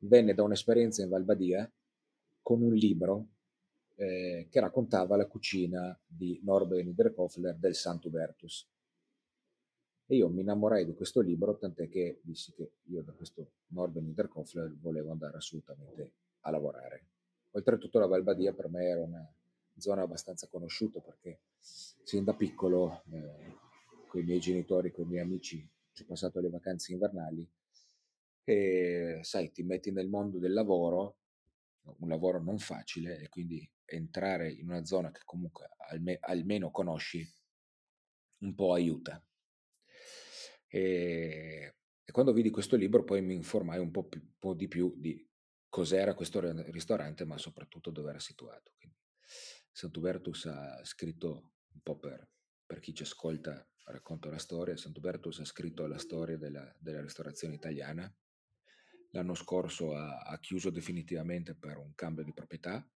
venne 0.02 0.36
da 0.36 0.44
un'esperienza 0.44 1.02
in 1.02 1.10
Valbadia 1.10 1.68
con 2.44 2.62
un 2.62 2.76
libro 2.76 3.30
eh, 3.96 4.46
che 4.48 4.60
raccontava 4.60 5.18
la 5.18 5.26
cucina 5.26 6.00
di 6.06 6.40
Norbert 6.44 6.86
Niederkofler 6.86 7.56
del 7.56 7.74
Sant'Ubertus. 7.74 8.68
E 10.12 10.16
io 10.16 10.28
mi 10.28 10.42
innamorai 10.42 10.86
di 10.86 10.96
questo 10.96 11.22
libro, 11.22 11.56
tant'è 11.56 11.88
che 11.88 12.20
dissi 12.24 12.52
che 12.54 12.72
io 12.86 13.04
da 13.04 13.12
questo 13.12 13.52
Norbert 13.68 14.04
Niederkofler 14.04 14.76
volevo 14.80 15.12
andare 15.12 15.38
assolutamente 15.38 16.14
a 16.40 16.50
lavorare. 16.50 17.06
Oltretutto 17.52 18.00
la 18.00 18.08
Valbadia 18.08 18.52
per 18.54 18.70
me 18.70 18.86
era 18.86 19.02
una 19.02 19.32
zona 19.78 20.02
abbastanza 20.02 20.48
conosciuta 20.48 21.00
perché 21.00 21.42
sin 21.60 22.24
da 22.24 22.34
piccolo 22.34 23.04
eh, 23.12 23.56
con 24.08 24.22
i 24.22 24.24
miei 24.24 24.40
genitori, 24.40 24.92
con 24.92 25.06
i 25.06 25.10
miei 25.10 25.22
amici 25.22 25.64
ci 25.94 26.02
ho 26.02 26.06
passato 26.08 26.40
le 26.40 26.50
vacanze 26.50 26.92
invernali 26.92 27.48
e 28.44 29.20
sai, 29.22 29.52
ti 29.52 29.62
metti 29.62 29.92
nel 29.92 30.10
mondo 30.10 30.40
del 30.40 30.54
lavoro, 30.54 31.18
un 32.00 32.10
lavoro 32.10 32.42
non 32.42 32.58
facile 32.58 33.20
e 33.20 33.30
quindi 33.30 33.70
entrare 33.86 34.52
in 34.52 34.70
una 34.70 34.84
zona 34.86 35.12
che 35.12 35.22
comunque 35.24 35.70
alme- 35.88 36.18
almeno 36.20 36.72
conosci 36.72 37.24
un 38.40 38.56
po' 38.56 38.74
aiuta. 38.74 39.24
E, 40.72 41.76
e, 42.04 42.12
quando 42.12 42.32
vidi 42.32 42.52
questo 42.52 42.76
libro 42.76 43.04
poi 43.04 43.22
mi 43.22 43.34
informai 43.34 43.80
un 43.80 43.90
po', 43.90 44.06
più, 44.08 44.22
un 44.22 44.34
po', 44.38 44.54
di 44.54 44.68
più 44.68 44.94
di 44.96 45.28
cos'era 45.68 46.14
questo 46.14 46.40
ristorante, 46.70 47.26
ma 47.26 47.38
soprattutto 47.38 47.90
dove 47.90 48.12
era 48.12 48.20
situato. 48.20 48.74
Quindi, 48.78 48.98
Sant'Ubertus 49.72 50.46
ha 50.46 50.84
scritto 50.84 51.54
un 51.74 51.82
po' 51.82 51.98
per, 51.98 52.30
per 52.66 52.80
chi 52.80 52.94
ci 52.94 53.04
ascolta, 53.04 53.68
racconto 53.86 54.30
la 54.30 54.38
storia, 54.38 54.78
Sant'Ubertus 54.78 55.40
ha 55.40 55.46
scritto 55.46 55.88
la 55.88 55.98
storia 55.98 56.38
della, 56.38 56.72
della 56.78 57.02
ristorazione 57.02 57.56
italiana. 57.56 58.14
L'anno 59.12 59.34
scorso 59.34 59.96
ha, 59.96 60.20
ha 60.20 60.40
chiuso 60.40 60.70
definitivamente 60.70 61.56
per 61.56 61.78
un 61.78 61.96
cambio 61.96 62.24
di 62.24 62.34
proprietà 62.34 62.88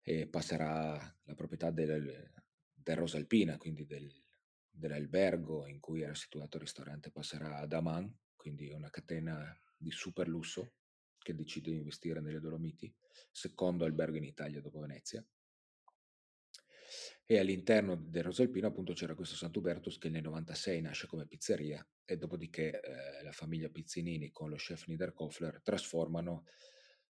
e 0.00 0.26
passerà 0.26 0.94
la 1.24 1.34
proprietà 1.34 1.70
del, 1.70 2.32
del 2.72 2.96
Rosalpina, 2.96 3.58
quindi 3.58 3.84
del, 3.84 4.10
dell'albergo 4.78 5.66
in 5.66 5.80
cui 5.80 6.02
era 6.02 6.14
situato 6.14 6.56
il 6.56 6.62
ristorante, 6.62 7.10
passerà 7.10 7.58
ad 7.58 7.72
Aman, 7.72 8.12
quindi 8.36 8.70
una 8.70 8.90
catena 8.90 9.56
di 9.76 9.90
super 9.90 10.28
lusso 10.28 10.74
che 11.18 11.34
decide 11.34 11.70
di 11.70 11.76
investire 11.76 12.20
nelle 12.20 12.40
Dolomiti, 12.40 12.92
secondo 13.30 13.84
albergo 13.84 14.16
in 14.16 14.24
Italia 14.24 14.60
dopo 14.60 14.80
Venezia. 14.80 15.24
E 17.26 17.38
all'interno 17.38 17.96
del 17.96 18.22
Rosalpino 18.22 18.68
appunto 18.68 18.94
c'era 18.94 19.14
questo 19.14 19.36
Sant'Ubertus 19.36 19.98
che 19.98 20.08
nel 20.08 20.22
96 20.22 20.80
nasce 20.80 21.06
come 21.06 21.26
pizzeria 21.26 21.86
e 22.04 22.16
dopodiché 22.16 22.80
eh, 22.80 23.22
la 23.22 23.32
famiglia 23.32 23.68
Pizzinini 23.68 24.30
con 24.30 24.48
lo 24.48 24.56
chef 24.56 24.86
Niederkofler 24.86 25.60
trasformano 25.62 26.44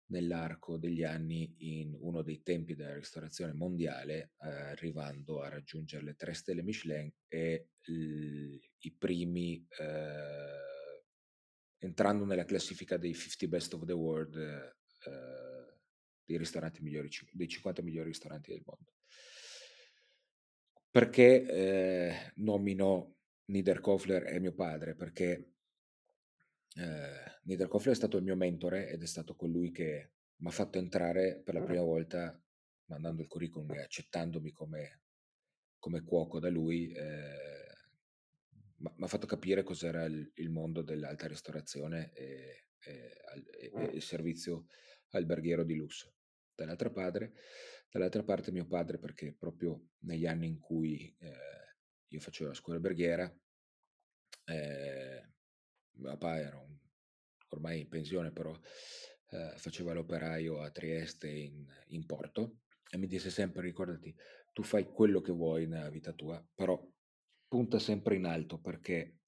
nell'arco 0.08 0.76
degli 0.78 1.02
anni 1.02 1.54
in 1.58 1.96
uno 1.98 2.22
dei 2.22 2.42
tempi 2.42 2.74
della 2.74 2.94
ristorazione 2.94 3.52
mondiale, 3.52 4.32
eh, 4.42 4.48
arrivando 4.48 5.40
a 5.40 5.48
raggiungere 5.48 6.04
le 6.04 6.14
tre 6.14 6.34
stelle 6.34 6.62
Michelin 6.62 7.10
e 7.28 7.68
l- 7.82 8.58
i 8.78 8.92
primi, 8.96 9.66
eh, 9.78 11.02
entrando 11.78 12.24
nella 12.24 12.44
classifica 12.44 12.96
dei 12.96 13.14
50 13.14 13.46
best 13.46 13.74
of 13.74 13.84
the 13.84 13.92
world, 13.92 14.36
eh, 14.36 15.76
dei 16.24 16.36
ristoranti 16.38 16.82
migliori, 16.82 17.08
dei 17.32 17.48
50 17.48 17.82
migliori 17.82 18.08
ristoranti 18.08 18.50
del 18.50 18.62
mondo. 18.64 18.92
Perché 20.90 21.46
eh, 21.46 22.32
nomino 22.36 23.16
Niederkofler 23.46 24.26
e 24.26 24.40
mio 24.40 24.52
padre? 24.54 24.94
Perché 24.94 25.57
eh, 26.78 27.40
Niederkofler 27.42 27.92
è 27.92 27.96
stato 27.96 28.16
il 28.16 28.24
mio 28.24 28.36
mentore 28.36 28.88
ed 28.88 29.02
è 29.02 29.06
stato 29.06 29.34
colui 29.34 29.72
che 29.72 30.12
mi 30.36 30.48
ha 30.48 30.52
fatto 30.52 30.78
entrare 30.78 31.40
per 31.44 31.54
la 31.54 31.62
prima 31.62 31.82
volta 31.82 32.40
mandando 32.86 33.22
il 33.22 33.28
curriculum 33.28 33.72
e 33.72 33.82
accettandomi 33.82 34.52
come, 34.52 35.02
come 35.78 36.04
cuoco 36.04 36.38
da 36.38 36.48
lui, 36.48 36.92
eh, 36.92 37.66
mi 38.76 39.04
ha 39.04 39.06
fatto 39.08 39.26
capire 39.26 39.64
cos'era 39.64 40.04
il, 40.04 40.30
il, 40.34 40.50
mondo 40.50 40.82
dell'alta 40.82 41.26
ristorazione 41.26 42.12
e, 42.12 42.68
e, 42.78 43.20
e, 43.60 43.72
e, 43.74 43.84
il 43.94 44.02
servizio 44.02 44.66
alberghiero 45.10 45.64
di 45.64 45.74
lusso. 45.74 46.14
Dall'altra, 46.54 46.90
padre, 46.90 47.34
dall'altra 47.90 48.22
parte 48.22 48.52
mio 48.52 48.66
padre 48.66 48.98
perché 48.98 49.34
proprio 49.34 49.90
negli 50.00 50.26
anni 50.26 50.46
in 50.46 50.60
cui 50.60 51.14
eh, 51.18 51.76
io 52.06 52.20
facevo 52.20 52.50
la 52.50 52.54
scuola 52.54 52.78
alberghiera, 52.78 53.32
eh, 54.44 55.32
papà 56.02 56.38
era 56.38 56.58
un, 56.58 56.76
ormai 57.50 57.80
in 57.80 57.88
pensione, 57.88 58.32
però 58.32 58.56
eh, 59.30 59.52
faceva 59.56 59.92
l'operaio 59.92 60.60
a 60.60 60.70
Trieste 60.70 61.28
in, 61.28 61.66
in 61.88 62.06
Porto 62.06 62.60
e 62.90 62.96
mi 62.96 63.06
disse 63.06 63.30
sempre 63.30 63.62
ricordati, 63.62 64.14
tu 64.52 64.62
fai 64.62 64.86
quello 64.86 65.20
che 65.20 65.32
vuoi 65.32 65.66
nella 65.66 65.90
vita 65.90 66.12
tua, 66.12 66.44
però 66.54 66.82
punta 67.46 67.78
sempre 67.78 68.16
in 68.16 68.24
alto 68.24 68.58
perché 68.60 69.18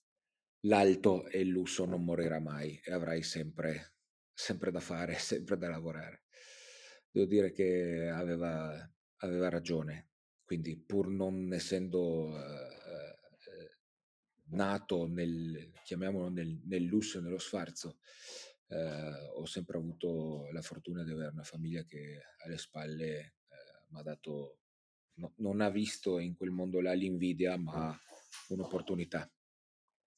l'alto 0.65 1.27
e 1.29 1.41
il 1.41 1.49
lusso 1.49 1.85
non 1.85 2.05
morirà 2.05 2.41
mai 2.41 2.81
e 2.83 2.93
avrai 2.93 3.23
sempre, 3.23 3.95
sempre 4.33 4.71
da 4.71 4.81
fare, 4.81 5.15
sempre 5.19 5.57
da 5.57 5.69
lavorare. 5.69 6.25
Devo 7.11 7.27
dire 7.27 7.51
che 7.53 8.09
aveva, 8.09 8.89
aveva 9.19 9.49
ragione, 9.49 10.11
quindi 10.45 10.79
pur 10.79 11.09
non 11.09 11.53
essendo 11.53 12.39
eh, 12.39 12.80
nato 14.51 15.07
nel, 15.07 15.73
chiamiamolo 15.85 16.29
nel, 16.29 16.61
nel 16.65 16.85
lusso 16.85 17.19
e 17.19 17.21
nello 17.23 17.39
sfarzo, 17.39 17.99
eh, 18.69 19.29
ho 19.35 19.45
sempre 19.47 19.79
avuto 19.79 20.49
la 20.53 20.63
fortuna 20.63 21.03
di 21.03 21.11
avere 21.11 21.33
una 21.33 21.43
famiglia 21.43 21.85
che 21.85 22.21
alle 22.45 22.59
spalle 22.59 23.19
eh, 23.19 23.35
mi 23.89 23.99
ha 23.99 24.03
dato, 24.03 24.59
no, 25.15 25.35
non 25.39 25.61
ha 25.61 25.71
visto 25.71 26.19
in 26.19 26.35
quel 26.35 26.51
mondo 26.51 26.81
là 26.81 26.93
l'invidia, 26.93 27.57
ma 27.57 27.97
un'opportunità. 28.49 29.31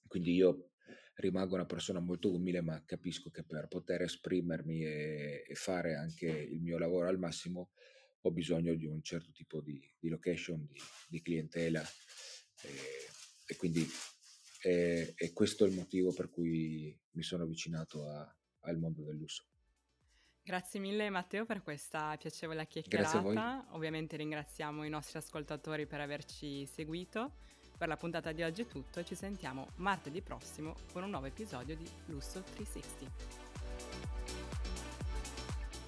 Quindi 0.06 0.34
io 0.34 0.72
rimango 1.14 1.54
una 1.54 1.66
persona 1.66 2.00
molto 2.00 2.32
umile, 2.32 2.60
ma 2.60 2.82
capisco 2.84 3.30
che 3.30 3.44
per 3.44 3.68
poter 3.68 4.02
esprimermi 4.02 4.84
e, 4.84 5.44
e 5.46 5.54
fare 5.54 5.94
anche 5.94 6.26
il 6.26 6.60
mio 6.60 6.78
lavoro 6.78 7.08
al 7.08 7.18
massimo 7.18 7.70
ho 8.24 8.30
bisogno 8.30 8.74
di 8.74 8.86
un 8.86 9.02
certo 9.02 9.30
tipo 9.32 9.60
di, 9.60 9.80
di 9.98 10.08
location, 10.08 10.64
di, 10.66 10.78
di 11.08 11.22
clientela 11.22 11.82
e, 12.62 12.70
e 13.46 13.56
quindi 13.56 13.86
e, 14.62 15.14
e, 15.16 15.32
questo 15.32 15.64
è 15.64 15.68
il 15.68 15.74
motivo 15.74 16.12
per 16.12 16.30
cui 16.30 16.96
mi 17.12 17.22
sono 17.22 17.42
avvicinato 17.42 18.06
a, 18.06 18.36
al 18.60 18.78
mondo 18.78 19.02
del 19.02 19.16
lusso. 19.16 19.44
Grazie 20.44 20.80
mille 20.80 21.08
Matteo 21.10 21.44
per 21.44 21.62
questa 21.62 22.16
piacevole 22.16 22.66
chiacchierata. 22.66 23.66
Ovviamente 23.70 24.16
ringraziamo 24.16 24.84
i 24.84 24.88
nostri 24.88 25.18
ascoltatori 25.18 25.86
per 25.86 26.00
averci 26.00 26.66
seguito. 26.66 27.34
Per 27.76 27.88
la 27.88 27.96
puntata 27.96 28.32
di 28.32 28.42
oggi 28.42 28.62
è 28.62 28.66
tutto 28.66 29.00
e 29.00 29.04
ci 29.04 29.14
sentiamo 29.14 29.68
martedì 29.76 30.20
prossimo 30.20 30.74
con 30.92 31.02
un 31.02 31.10
nuovo 31.10 31.26
episodio 31.26 31.76
di 31.76 31.88
Lusso 32.06 32.42
360. 32.42 33.50